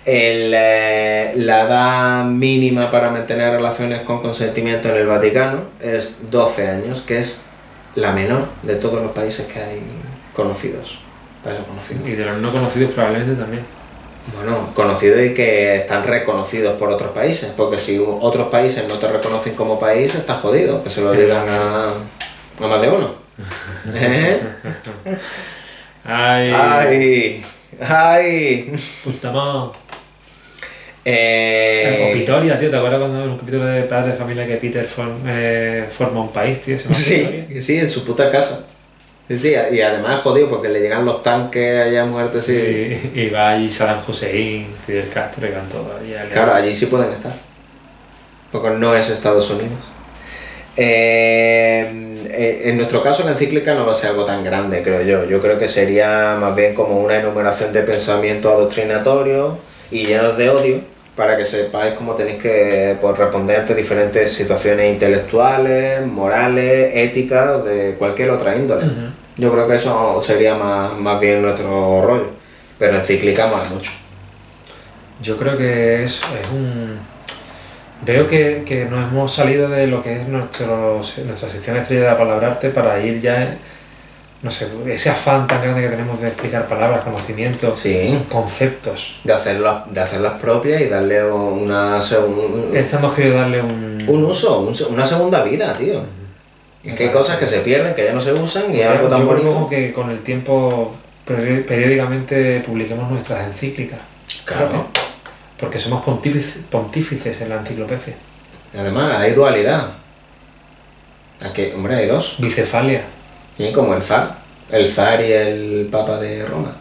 [0.06, 6.68] El, eh, la edad mínima para mantener relaciones con consentimiento en el Vaticano es 12
[6.70, 7.42] años, que es
[7.96, 9.82] la menor de todos los países que hay
[10.34, 11.00] conocidos.
[11.44, 12.08] Países conocidos.
[12.08, 13.64] Y de los no conocidos probablemente también.
[14.36, 19.08] Bueno, conocidos y que están reconocidos por otros países, porque si otros países no te
[19.08, 21.90] reconocen como país, estás jodido, que se lo digan a,
[22.60, 23.25] a más de uno.
[23.94, 24.40] ¿Eh?
[26.06, 27.42] Ay, ¡Ay!
[27.82, 28.72] ¡Ay!
[29.04, 29.72] puta madre.
[31.08, 34.56] Eh, O Pitoria, tío, ¿te acuerdas cuando en un capítulo de Padres de Familia que
[34.56, 36.78] Peter form- eh, forma un país, tío?
[36.80, 37.46] Se Pitoria?
[37.50, 38.66] sí, sí, en su puta casa.
[39.28, 42.06] Sí, sí, y además es jodido porque le llegan los tanques allá
[42.42, 42.54] sí.
[43.16, 46.14] Y, y va allí Saddam Hussein, Fidel Castro y van todos allí.
[46.16, 47.34] a- Claro, allí sí pueden estar.
[48.52, 49.72] Porque no es Estados Unidos.
[50.78, 55.26] Eh, en nuestro caso la encíclica no va a ser algo tan grande, creo yo.
[55.26, 59.54] Yo creo que sería más bien como una enumeración de pensamientos adoctrinatorios
[59.92, 60.82] y llenos de odio
[61.16, 67.96] para que sepáis cómo tenéis que pues, responder ante diferentes situaciones intelectuales, morales, éticas, de
[67.98, 68.86] cualquier otra índole.
[69.38, 72.30] Yo creo que eso sería más, más bien nuestro rollo.
[72.78, 73.92] Pero encíclica más mucho.
[75.22, 77.00] Yo creo que es, es un,
[78.04, 82.08] Veo que, que nos hemos salido de lo que es nuestro, nuestra sección estrella de
[82.10, 83.56] la palabra arte para ir ya,
[84.44, 88.20] no sé, ese afán tan grande que tenemos de explicar palabras, conocimientos, Sí.
[88.30, 89.20] conceptos.
[89.24, 94.04] De hacerlas, de hacerlas propias y darle una, segun- Esta hemos querido darle un...
[94.08, 96.02] un uso, un una segunda vida, tío.
[96.84, 99.08] Es que hay cosas que se pierden, que ya no se usan y es algo
[99.08, 99.48] tan Yo bonito.
[99.48, 100.94] propongo que con el tiempo
[101.28, 104.00] peri- periódicamente publiquemos nuestras encíclicas.
[104.44, 104.86] Claro.
[105.60, 108.16] Porque somos pontífices, pontífices en la enciclopedia.
[108.78, 109.92] Además, hay dualidad.
[111.42, 112.36] Aquí, hombre, hay dos.
[112.40, 113.04] Bicefalia.
[113.58, 114.36] Sí, como el zar.
[114.72, 116.74] El zar y el papa de Roma.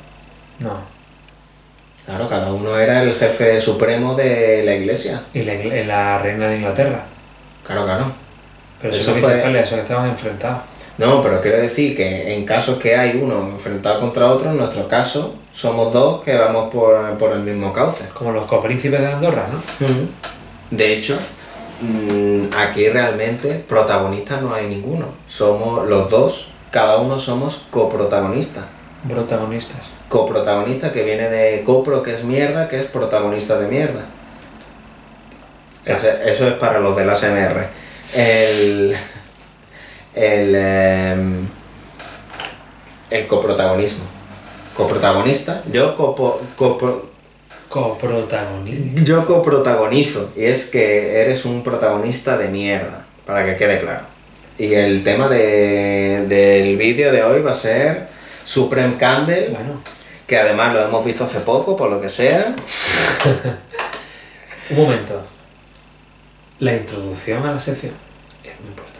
[0.59, 0.77] No.
[2.05, 5.23] Claro, cada uno era el jefe supremo de la iglesia.
[5.33, 7.05] Y la, reina de Inglaterra.
[7.67, 8.13] Claro, claro.
[8.81, 10.63] Pero Eso eso, es fue- bicefalia, eso que estaban enfrentados.
[10.97, 14.87] No, pero quiero decir que en casos que hay uno enfrentado contra otro, en nuestro
[14.87, 18.05] caso somos dos que vamos por, por el mismo cauce.
[18.13, 19.87] Como los copríncipes de Andorra, ¿no?
[20.71, 21.19] De hecho,
[21.81, 25.07] mm, aquí realmente protagonistas no hay ninguno.
[25.27, 28.65] Somos los dos, cada uno somos coprotagonistas.
[29.09, 29.81] Protagonistas.
[30.09, 34.05] Coprotagonista que viene de copro, que es mierda, que es protagonista de mierda.
[35.85, 37.69] Eso, eso es para los del ASMR.
[38.15, 38.97] El.
[40.15, 40.55] El.
[40.55, 41.47] em,
[43.11, 44.05] el coprotagonismo.
[44.77, 45.63] Coprotagonista.
[45.71, 47.07] Yo copo, copro-
[47.69, 49.03] Coprotagonista.
[49.03, 50.31] yo coprotagonizo.
[50.37, 53.05] Y es que eres un protagonista de mierda.
[53.27, 54.05] Para que quede claro.
[54.59, 58.09] Y el tema de- del vídeo de hoy va a ser
[58.45, 59.81] Supreme Candle Bueno,
[60.27, 62.55] que además lo hemos visto hace poco, por lo que sea.
[64.71, 65.23] un momento.
[66.61, 67.93] La introducción a la sección
[68.45, 68.94] es muy importante.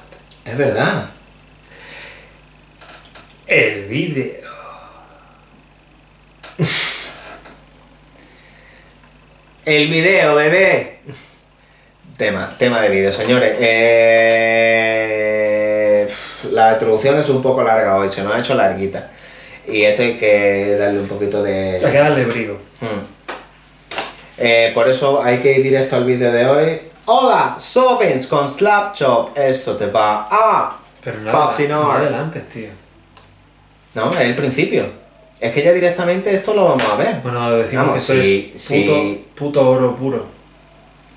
[0.45, 1.07] Es verdad.
[3.47, 4.35] El vídeo.
[9.65, 10.99] El video, bebé.
[12.19, 13.57] Tema, tema de vídeo, señores.
[13.59, 14.45] Eh,
[16.51, 19.11] la introducción es un poco larga hoy, se nos ha hecho larguita.
[19.67, 21.81] Y esto hay que darle un poquito de...
[21.83, 22.25] Hay que darle.
[22.25, 23.07] Hmm.
[24.37, 26.83] Eh, por eso hay que ir directo al vídeo de hoy.
[27.07, 29.37] Hola, Sovins con Slapchop.
[29.37, 31.81] Esto te va a Pero nada, fascinar.
[31.81, 32.71] no adelante, tío.
[33.95, 34.87] No, es el principio.
[35.39, 37.21] Es que ya directamente esto lo vamos a ver.
[37.23, 38.83] Bueno, decimos Vamos, que esto si- es si-
[39.35, 40.25] puto, puto oro puro.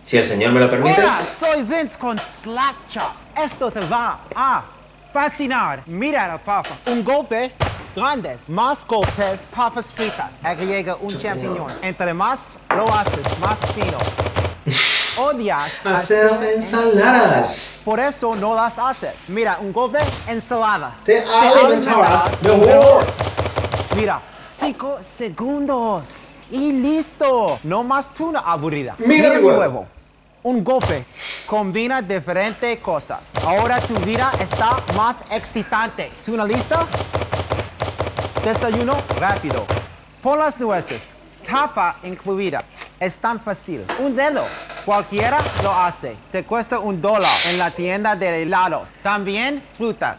[0.03, 0.99] Si el señor me lo permite.
[1.01, 3.11] Hola, soy Vince con Slapchop.
[3.41, 4.63] Esto te va a
[5.13, 5.83] fascinar.
[5.85, 6.77] Mira la papa.
[6.87, 7.53] Un golpe
[7.95, 10.31] grandes, más golpes, papas fritas.
[10.43, 11.71] Agrega un champiñón.
[11.81, 13.97] Entre más lo haces, más fino.
[15.17, 17.81] Odias Hacer ensaladas.
[17.83, 19.29] Por eso no las haces.
[19.29, 20.93] Mira, un golpe, ensalada.
[21.03, 23.05] Te alimentarás mejor.
[23.95, 24.21] Mira,
[24.59, 26.31] 5 segundos.
[26.51, 27.59] Y listo.
[27.63, 28.95] No más tuna aburrida.
[28.99, 29.87] Mira mi huevo.
[30.43, 31.03] Un golpe
[31.45, 33.31] combina diferentes cosas.
[33.43, 36.11] Ahora tu vida está más excitante.
[36.23, 36.85] ¿Tuna lista?
[38.45, 39.65] Desayuno rápido.
[40.21, 41.15] Pon las nueces.
[41.45, 42.63] Tapa incluida.
[42.99, 43.83] Es tan fácil.
[43.99, 44.45] Un dedo.
[44.87, 46.15] Cualquiera lo hace.
[46.31, 48.93] Te cuesta un dólar en la tienda de helados.
[49.03, 50.15] También frutas.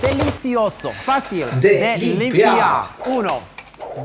[0.00, 0.90] Delicioso.
[0.90, 1.46] Fácil.
[1.60, 2.86] De limpiar.
[3.04, 3.40] Uno,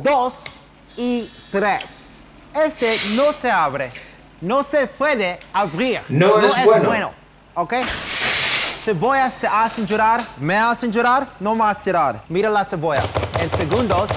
[0.04, 0.60] dos
[0.98, 2.26] y tres.
[2.54, 3.90] Este no se abre.
[4.42, 6.02] No se puede abrir.
[6.10, 7.14] No es bueno.
[7.54, 7.76] ¿Ok?
[8.84, 12.22] Cebollas te hacen llorar, me hacen llorar, no más llorar.
[12.28, 13.04] Mira la cebolla.
[13.40, 14.10] En segundos,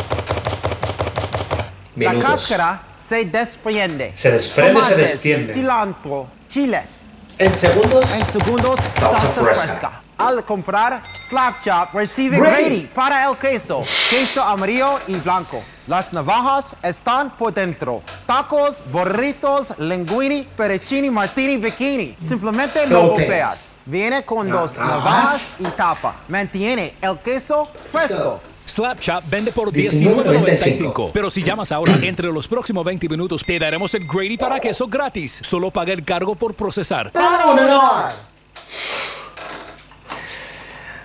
[1.94, 2.30] la Minutos.
[2.48, 4.12] cáscara se desprende.
[4.14, 5.52] Se desprende, se destiende.
[5.52, 7.06] Cilantro, chiles.
[7.38, 8.04] En segundos.
[8.14, 9.64] En segundos, Salsa salsa fresca.
[9.64, 10.02] fresca.
[10.18, 12.90] Al comprar Slap Chop, recibe Grady.
[12.92, 13.80] Para el queso.
[14.10, 15.62] Queso amarillo y blanco.
[15.86, 18.02] Las navajas están por dentro.
[18.26, 22.16] Tacos, burritos, linguini, fettuccine, martini, bikini.
[22.18, 23.18] Simplemente lo López.
[23.26, 23.82] golpeas.
[23.86, 25.04] Viene con dos Navajas.
[25.04, 26.14] navajas y tapa.
[26.28, 28.40] Mantiene el queso fresco.
[28.68, 30.92] Slap Chop vende por 19.95.
[30.92, 31.10] $19.95.
[31.12, 34.86] Pero si llamas ahora entre los próximos 20 minutos, te daremos el Grady para queso
[34.86, 35.40] gratis.
[35.42, 37.10] Solo paga el cargo por procesar.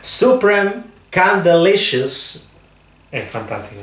[0.02, 2.50] Supreme Candelicious.
[3.12, 3.82] Es fantástico.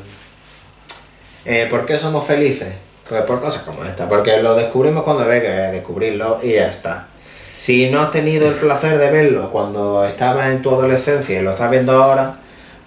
[1.45, 2.75] Eh, ¿Por qué somos felices?
[3.09, 7.09] Pues por cosas como esta, porque lo descubrimos cuando hay que descubrirlo y ya está.
[7.57, 11.51] Si no has tenido el placer de verlo cuando estabas en tu adolescencia y lo
[11.51, 12.37] estás viendo ahora,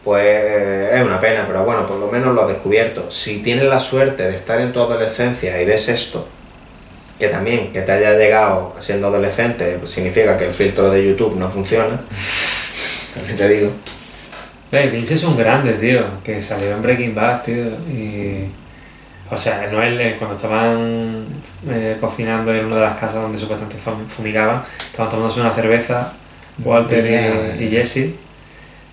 [0.03, 3.09] pues eh, es una pena, pero bueno, por lo menos lo has descubierto.
[3.11, 6.27] Si tienes la suerte de estar en tu adolescencia y ves esto,
[7.19, 11.37] que también que te haya llegado siendo adolescente, pues significa que el filtro de YouTube
[11.37, 12.01] no funciona.
[13.13, 13.71] También te digo.
[14.91, 18.45] Vince es un grande, tío, que salió en Breaking Bad, tío, y
[19.29, 21.25] O sea, Noel, eh, cuando estaban
[21.69, 26.13] eh, cocinando en una de las casas donde supuestamente fum- fumigaban, estaban tomándose una cerveza,
[26.63, 27.55] Walter Yeah.
[27.59, 28.09] y, y Jesse,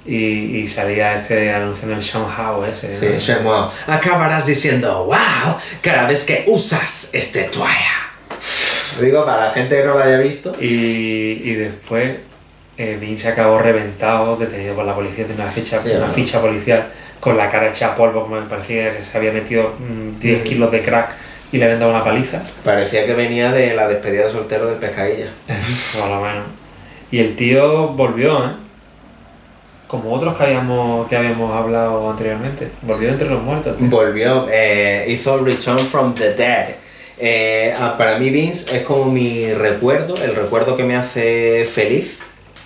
[0.06, 2.98] y, y salía este anunciando el Sean Howe ese.
[2.98, 3.16] Sí, ¿no?
[3.18, 3.70] Shenmue.
[3.86, 8.10] Acabarás diciendo, wow, cada vez que usas este toalla.
[8.96, 10.52] Lo digo para la gente que no lo haya visto.
[10.60, 12.16] Y, y después
[12.78, 16.12] eh, Vince acabó reventado, detenido por la policía, tiene una ficha, Sí, una ¿no?
[16.12, 16.88] ficha policial
[17.20, 20.40] con la cara hecha a polvo, como me parecía que se había metido mm, 10
[20.40, 20.42] Mm.
[20.44, 21.10] kilos de crack
[21.52, 24.76] y le habían dado una paliza, Parecía que venía de la despedida de soltero del
[24.78, 25.28] pescadilla.
[25.98, 26.44] por lo menos.
[27.10, 28.50] Y el tío volvió, ¿eh?
[29.90, 32.68] Como otros que habíamos, que habíamos hablado anteriormente.
[32.82, 33.88] Volvió entre los muertos, tío.
[33.88, 36.68] Volvió, eh, hizo Return from the Dead.
[37.18, 42.20] Eh, ah, para mí Vince es como mi recuerdo, el recuerdo que me hace feliz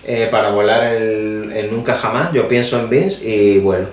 [0.04, 2.30] eh, para volar el, el Nunca Jamás.
[2.34, 3.86] Yo pienso en Vince y vuelo.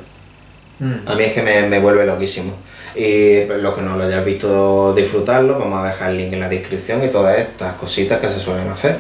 [0.80, 1.08] Mm.
[1.08, 2.54] A mí es que me, me vuelve loquísimo.
[2.96, 6.42] Y pues, los que no lo hayáis visto disfrutarlo, vamos a dejar el link en
[6.42, 8.98] la descripción y todas estas cositas que se suelen hacer.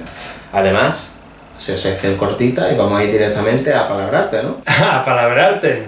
[0.53, 1.11] Además,
[1.62, 4.62] se sección cortita y vamos a ir directamente a palabrarte, ¿no?
[4.66, 5.84] ¡Ah, palabrarte!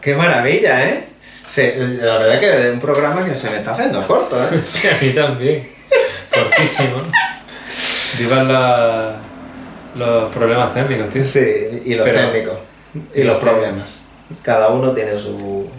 [0.00, 1.04] ¡Qué maravilla, eh!
[1.46, 4.60] Se- la verdad que es un programa que se me está haciendo corto, ¿eh?
[4.64, 5.68] Sí, a mí también.
[6.32, 6.98] Cortísimo.
[8.18, 9.16] Vivan la-
[9.94, 11.24] los problemas técnicos, tío.
[11.24, 12.58] Sí, y los Pero- técnicos.
[13.14, 14.00] Y, y los los problemas.
[14.42, 15.70] Cada uno tiene su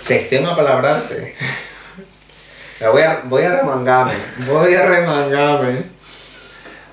[0.00, 1.34] sección a palabrarte.
[2.92, 4.14] Voy a, voy a remangarme,
[4.46, 5.82] voy a remangarme.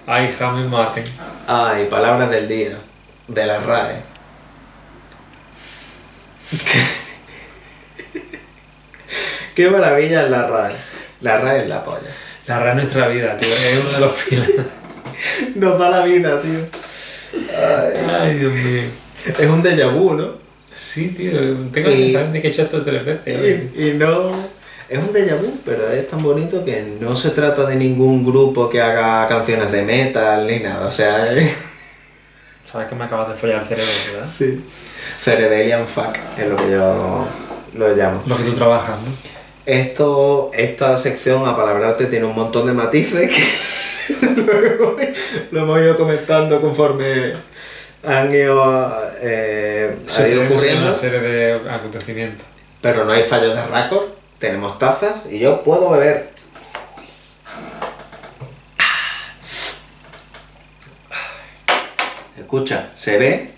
[0.07, 1.03] Ay, Jaime maten.
[1.47, 2.77] Ay, palabras del día,
[3.27, 4.01] de la RAE.
[9.55, 10.73] Qué maravilla es la RAE.
[11.21, 12.09] La RAE es la polla.
[12.45, 13.49] La RAE es nuestra vida, tío.
[13.53, 14.55] Es uno de los pilares.
[15.55, 16.59] Nos da la vida, tío.
[18.19, 18.83] Ay, Dios mío.
[19.27, 20.35] Es un déjà vu, ¿no?
[20.77, 21.31] Sí, tío.
[21.73, 23.71] Tengo Y- sensación de que he hecho esto tres veces.
[23.75, 24.56] Y, y no.
[24.89, 28.69] Es un déjà vu, pero es tan bonito que no se trata de ningún grupo
[28.69, 30.87] que haga canciones de metal ni nada.
[30.87, 31.51] O sea, es.
[32.63, 34.27] Sabes que me acabas de follar el cerebro, ¿verdad?
[34.27, 34.63] Sí.
[35.19, 37.27] Cerebellian fuck es lo que yo
[37.75, 38.23] lo llamo.
[38.25, 39.11] Lo que tú trabajas, ¿no?
[39.65, 44.95] Esto, esta sección a palabrarte tiene un montón de matices que luego
[45.51, 47.33] lo hemos ido comentando conforme
[48.03, 50.83] han ido, eh, ha ido ocurriendo.
[50.83, 52.45] una serie de acontecimientos.
[52.81, 54.06] Pero no hay fallos de récord,
[54.39, 56.31] tenemos tazas y yo puedo beber.
[62.37, 63.53] Escucha, se ve,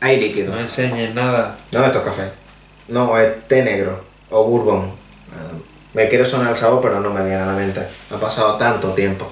[0.00, 0.54] hay líquido.
[0.54, 1.58] No enseñes nada.
[1.72, 2.30] No, esto es café.
[2.88, 4.92] No, es té negro o bourbon.
[5.94, 7.82] Me quiere sonar el sabor, pero no me viene a la mente.
[8.10, 9.30] Ha pasado tanto tiempo.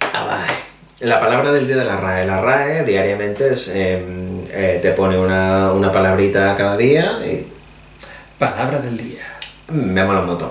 [0.00, 0.46] Ah.
[1.00, 2.24] La palabra del día de la RAE.
[2.24, 4.02] La RAE diariamente es, eh,
[4.50, 7.46] eh, te pone una, una palabrita cada día y
[8.38, 9.22] Palabra del día.
[9.68, 10.50] me mola un montón.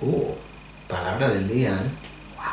[0.00, 0.32] Uh,
[0.88, 1.90] palabra del día, ¿eh?
[2.36, 2.44] Wow.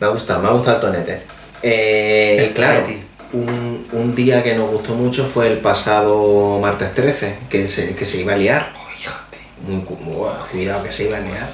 [0.00, 1.22] Me ha gustado, me ha gustado el tonete.
[1.62, 2.86] Eh, El claro,
[3.32, 8.04] un, un día que nos gustó mucho fue el pasado martes 13, que se, que
[8.06, 8.72] se iba a liar.
[8.96, 9.38] Fíjate.
[9.66, 11.52] Muy cu- buah, cuidado que se iba a liar.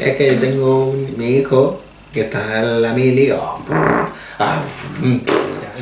[0.00, 1.80] Es que yo tengo un- mi hijo
[2.16, 3.30] que está en la mili.
[3.30, 3.58] oh,
[4.38, 4.62] ah,
[5.00, 5.18] mm,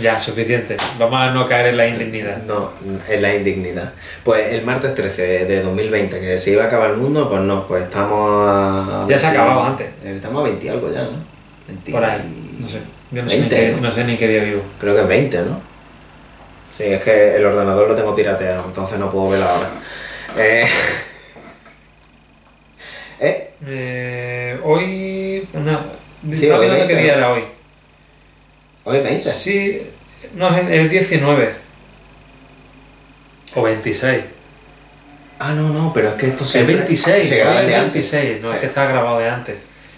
[0.03, 0.77] Ya, ya, suficiente.
[0.99, 2.43] Vamos a no caer en la indignidad.
[2.43, 2.73] No,
[3.09, 3.93] es la indignidad.
[4.25, 7.69] Pues el martes 13 de 2020, que se iba a acabar el mundo, pues no,
[7.69, 9.07] pues estamos a...
[9.09, 9.87] Ya se ha acabado antes.
[10.05, 11.11] Eh, Estamos a 20 y algo ya, ¿no?
[11.69, 12.57] 20 Por ahí.
[12.59, 12.81] No sé.
[13.13, 13.81] Yo no, sé, ni 20, qué, ¿no?
[13.81, 14.63] no sé ni qué día vivo.
[14.81, 15.61] Creo que es 20, ¿no?
[16.77, 19.69] Sí, es que el ordenador lo tengo pirateado, entonces no puedo ver la hora.
[20.37, 20.67] Eh...
[23.21, 25.49] eh, Eh, hoy.
[25.55, 25.79] No,
[26.33, 27.19] Sí, estaba hoy viendo qué 20, día ¿no?
[27.19, 27.45] era hoy.
[28.85, 29.33] hoy es 20.
[29.33, 29.83] Sí,
[30.35, 31.51] no, es el- el 19.
[33.55, 34.25] O 26.
[35.39, 37.93] Ah, no, no, pero es que esto El siempre 26, se graba es de antes.
[38.13, 38.43] 26.
[38.43, 38.55] No, Sí.
[38.55, 39.57] es que está grabado de antes.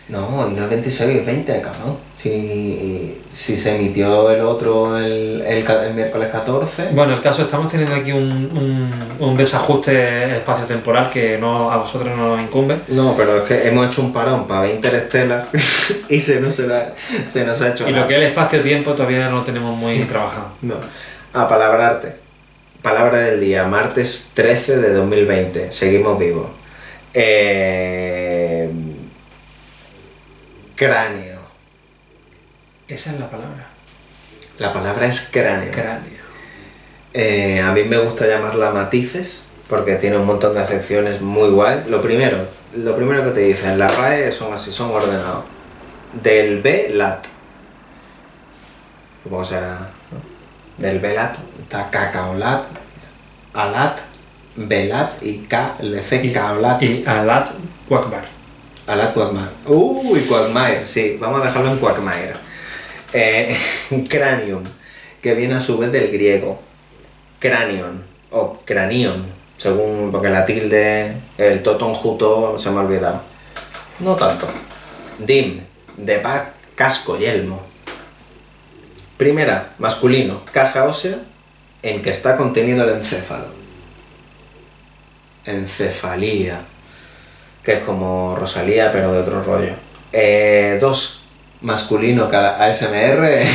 [0.08, 1.96] No, y no es 26, es 20, cabrón.
[2.16, 6.90] Si, si se emitió el otro el, el, miércoles 14.
[6.92, 12.16] Bueno, el caso, estamos teniendo aquí un, un, un desajuste espacio-temporal que no, a vosotros
[12.16, 12.76] no os incumbe.
[12.88, 15.48] No, pero es que hemos hecho un parón para ver Interstellar
[16.08, 16.94] y se nos, se, la-
[17.26, 18.02] se nos ha hecho Y nada.
[18.02, 20.50] lo que es el espacio-tiempo todavía no lo tenemos muy trabajado.
[20.62, 20.76] No.
[21.32, 22.14] A palabrarte.
[22.80, 25.72] Palabra del día, martes 13 de 2020.
[25.72, 26.46] Seguimos vivos.
[27.12, 28.70] Eh,
[30.76, 31.40] Cráneo.
[32.86, 33.66] Esa es la palabra.
[34.58, 35.72] La palabra es cráneo.
[35.72, 36.24] Cráneo.
[37.12, 41.84] Eh, a mí me gusta llamarla matices porque tiene un montón de acepciones muy guay.
[41.88, 45.44] Lo primero, lo primero que te dicen, las RAE son así, son ordenados.
[46.22, 47.26] Del B, lat.
[49.24, 49.90] Supongo será.
[50.12, 50.36] ¿no?
[50.78, 52.64] del velat, está cacaolat,
[53.54, 54.00] alat,
[54.56, 56.82] velat y K, le C, Y, caolat.
[56.82, 57.50] y Alat
[57.88, 58.35] Wakbar.
[58.86, 59.50] Alat Quagmire.
[59.66, 62.34] Uy, Quagmire, sí, vamos a dejarlo en Quagmire.
[63.12, 63.56] Eh,
[64.08, 64.62] cranium,
[65.20, 66.60] que viene a su vez del griego.
[67.40, 69.26] Cranion, o cranion,
[69.56, 73.20] según, porque la tilde, el toton juto se me ha olvidado.
[74.00, 74.46] No tanto.
[75.18, 75.60] Dim,
[75.96, 77.62] de pa, casco, yelmo.
[79.16, 81.18] Primera, masculino, caja ósea
[81.82, 83.48] en que está contenido el encéfalo.
[85.44, 86.60] Encefalía
[87.66, 89.72] que es como Rosalía, pero de otro rollo.
[90.12, 91.24] Eh, dos,
[91.60, 93.28] masculino, ASMR.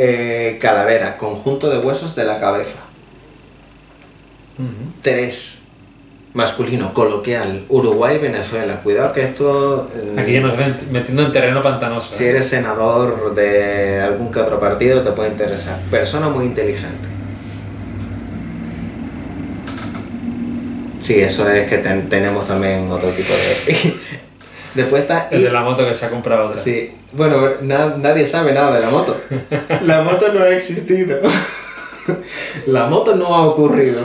[0.00, 2.78] Eh, calavera, conjunto de huesos de la cabeza.
[5.02, 5.62] Tres,
[6.34, 8.80] masculino, coloquial, Uruguay, Venezuela.
[8.82, 9.88] Cuidado que esto...
[9.92, 12.12] eh, Aquí ya nos ven metiendo en terreno pantanoso.
[12.12, 12.28] si ¿eh?
[12.30, 15.80] eres senador de algún que otro partido te puede interesar.
[15.90, 17.17] Persona muy inteligente.
[21.08, 23.94] Sí, eso es que ten- tenemos también otro tipo de...
[24.74, 25.28] Después está...
[25.30, 26.60] El de ir- la moto que se ha comprado otra.
[26.60, 29.18] Sí, bueno, na- nadie sabe nada de la moto.
[29.86, 31.18] La moto no ha existido.
[32.66, 34.02] La moto no ha ocurrido.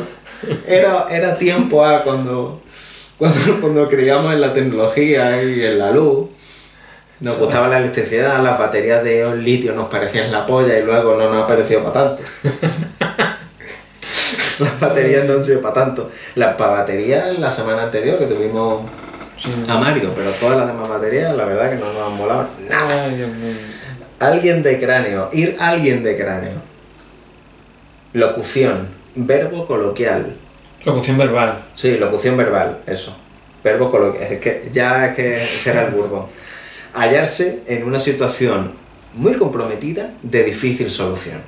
[0.66, 2.62] Era, era tiempo A cuando,
[3.18, 6.30] cuando, cuando creíamos en la tecnología y en la luz.
[7.20, 11.30] Nos gustaba la electricidad, las baterías de litio nos parecían la polla y luego no
[11.34, 12.24] nos ha parecido para tanto.
[14.60, 16.12] Las baterías no han sido para tanto.
[16.36, 18.82] Las pa- baterías en la semana anterior que tuvimos
[19.40, 19.50] Sí.
[19.68, 23.06] a Mario, pero todas las demás baterías, la verdad que no nos han molado nada.
[23.06, 23.26] Ay.
[24.20, 26.52] Alguien de cráneo, ir alguien de cráneo.
[28.14, 30.36] Locución, verbo coloquial.
[30.86, 31.62] Locución verbal.
[31.76, 33.16] Sí, locución verbal, eso.
[33.64, 34.32] Verbo coloquial.
[34.32, 36.30] Es que ya es que será el burbo.
[36.94, 38.74] Hallarse en una situación
[39.16, 41.40] muy comprometida de difícil solución.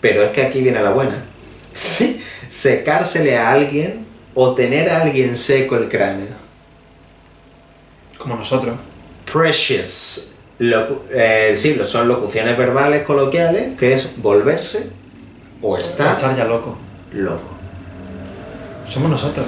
[0.00, 1.22] Pero es que aquí viene la buena.
[1.76, 6.28] Sí, secársele a alguien o tener a alguien seco el cráneo.
[8.18, 8.76] Como nosotros.
[9.30, 10.32] Precious.
[10.58, 14.88] Locu- eh, sí, lo- son locuciones verbales coloquiales, que es volverse
[15.60, 16.76] o estar Estar ya loco.
[17.12, 17.48] loco.
[18.88, 19.44] Somos nosotros.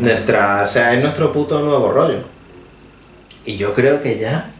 [0.00, 2.24] Nuestra, o sea, es nuestro puto nuevo rollo.
[3.44, 4.50] Y yo creo que ya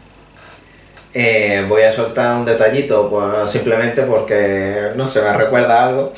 [1.13, 6.13] eh, voy a soltar un detallito, pues simplemente porque, no sé, me recuerda algo.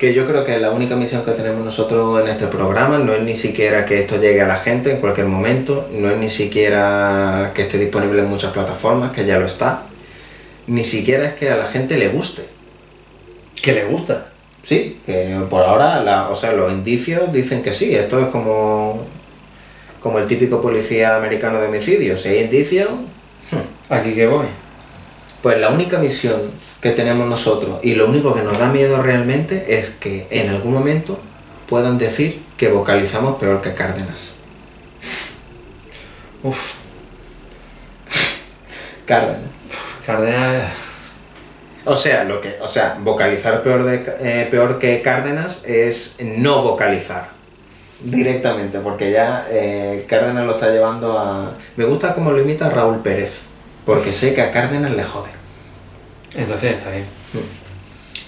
[0.00, 3.22] Que yo creo que la única misión que tenemos nosotros en este programa no es
[3.22, 7.52] ni siquiera que esto llegue a la gente en cualquier momento, no es ni siquiera
[7.54, 9.82] que esté disponible en muchas plataformas, que ya lo está,
[10.66, 12.44] ni siquiera es que a la gente le guste.
[13.60, 14.28] Que le gusta.
[14.62, 19.02] Sí, que por ahora, la- o sea, los indicios dicen que sí, esto es como,
[20.00, 22.88] como el típico policía americano de homicidio, si hay indicios,
[23.90, 24.46] Aquí que voy.
[25.42, 26.40] pues la única misión
[26.80, 30.72] que tenemos nosotros y lo único que nos da miedo realmente es que en algún
[30.72, 31.20] momento
[31.68, 34.32] puedan decir que vocalizamos peor que Cárdenas.
[36.42, 36.74] Uf,
[39.06, 39.50] Cárdenas.
[40.04, 40.72] Cárdenas.
[41.84, 46.62] O sea, lo que, o sea, vocalizar peor, de, eh, peor que Cárdenas es no
[46.62, 47.30] vocalizar
[48.00, 51.54] directamente, porque ya eh, Cárdenas lo está llevando a...
[51.76, 53.40] Me gusta cómo lo imita Raúl Pérez,
[53.86, 55.39] porque sé que a Cárdenas le jode.
[56.34, 57.04] Entonces está bien.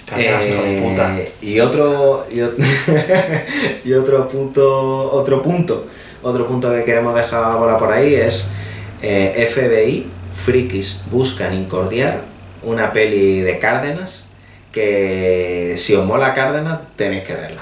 [0.06, 1.18] Cárdenas, hijo de puta.
[1.18, 2.54] Eh, y otro y, ot-
[3.84, 5.86] y otro punto otro punto
[6.22, 8.48] otro punto que queremos dejar volar por ahí es
[9.02, 12.20] eh, FBI frikis buscan incordiar
[12.62, 14.24] una peli de Cárdenas
[14.72, 17.60] que si os mola Cárdenas tenéis que verla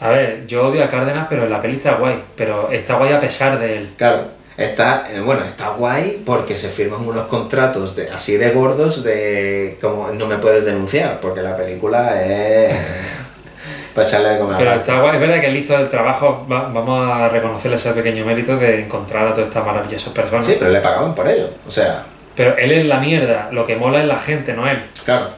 [0.00, 2.22] A ver, yo odio a Cárdenas, pero la peli está guay.
[2.36, 3.88] Pero está guay a pesar de él.
[3.96, 9.02] claro está eh, bueno está guay porque se firman unos contratos de, así de gordos
[9.04, 12.74] de como no me puedes denunciar porque la película es
[13.94, 15.14] para echarle de comer Pero está guay.
[15.14, 16.46] Es verdad que él hizo el trabajo.
[16.50, 20.44] va- vamos a reconocerle ese pequeño mérito de encontrar a todas estas maravillosas personas.
[20.46, 21.48] Sí, pero le pagaban por ello.
[21.66, 22.02] O sea,
[22.34, 23.48] Pero él es la mierda.
[23.52, 24.78] Lo que mola es la gente, no él.
[25.04, 25.30] claro,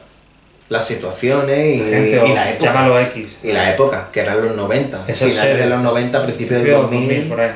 [0.67, 2.65] las situaciones y, La gente, y o la época.
[2.73, 3.37] llámalo X.
[3.43, 5.03] Y la época, que eran los 90.
[5.07, 6.81] Esos finales de los 90, principios del Principio
[7.17, 7.29] 2000.
[7.29, 7.51] por ahí.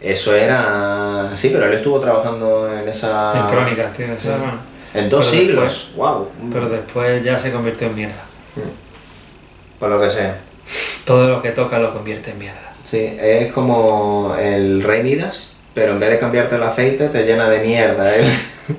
[0.00, 1.30] Eso era.
[1.34, 3.40] Sí, pero él estuvo trabajando en esa.
[3.40, 4.06] En crónicas, tío.
[4.06, 4.28] esa, Sí.
[4.38, 4.58] bueno.
[4.94, 5.92] En dos Pero siglos.
[5.96, 6.28] wow.
[6.52, 8.24] Pero después ya se convirtió en mierda.
[9.78, 10.38] Por lo que sea.
[11.04, 12.72] Todo lo que toca lo convierte en mierda.
[12.84, 17.48] Sí, es como el Rey Midas, pero en vez de cambiarte el aceite, te llena
[17.48, 18.14] de mierda.
[18.16, 18.24] ¿eh?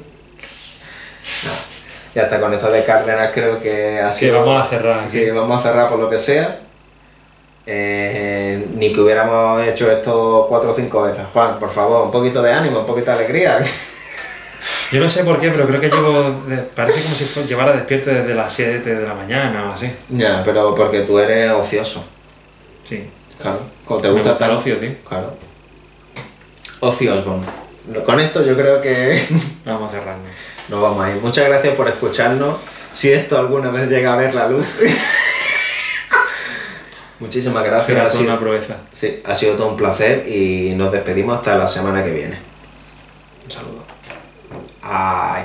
[1.46, 1.52] No.
[2.16, 5.10] Ya está, con esto de Cárdenas creo que ha Sí, vamos a cerrar aquí.
[5.10, 6.60] Sí, vamos a cerrar por lo que sea.
[7.68, 8.39] Eh,
[8.80, 11.28] ni que hubiéramos hecho esto cuatro o cinco veces.
[11.34, 13.60] Juan, por favor, un poquito de ánimo, un poquito de alegría.
[14.92, 16.34] Yo no sé por qué, pero creo que llevo.
[16.76, 19.92] parece como si llevara despierto desde las 7 de la mañana o así.
[20.10, 22.04] Ya, pero porque tú eres ocioso.
[22.84, 23.08] Sí.
[23.40, 23.60] Claro.
[23.86, 24.92] Como te gusta el tal- ocio, tío.
[25.08, 25.34] Claro.
[26.80, 27.46] Ozzy Osbourne.
[28.06, 29.22] Con esto yo creo que
[29.66, 30.28] Vamos cerrando.
[30.70, 31.22] nos vamos a ir.
[31.22, 32.56] Muchas gracias por escucharnos.
[32.92, 34.66] Si esto alguna vez llega a ver la luz.
[37.20, 37.88] Muchísimas gracias.
[37.88, 38.78] Será Ha sido, una proeza.
[38.92, 42.40] sí, ha sido todo un placer y nos despedimos hasta la semana que viene.
[43.46, 43.84] Un saludo.
[44.82, 45.44] Ay.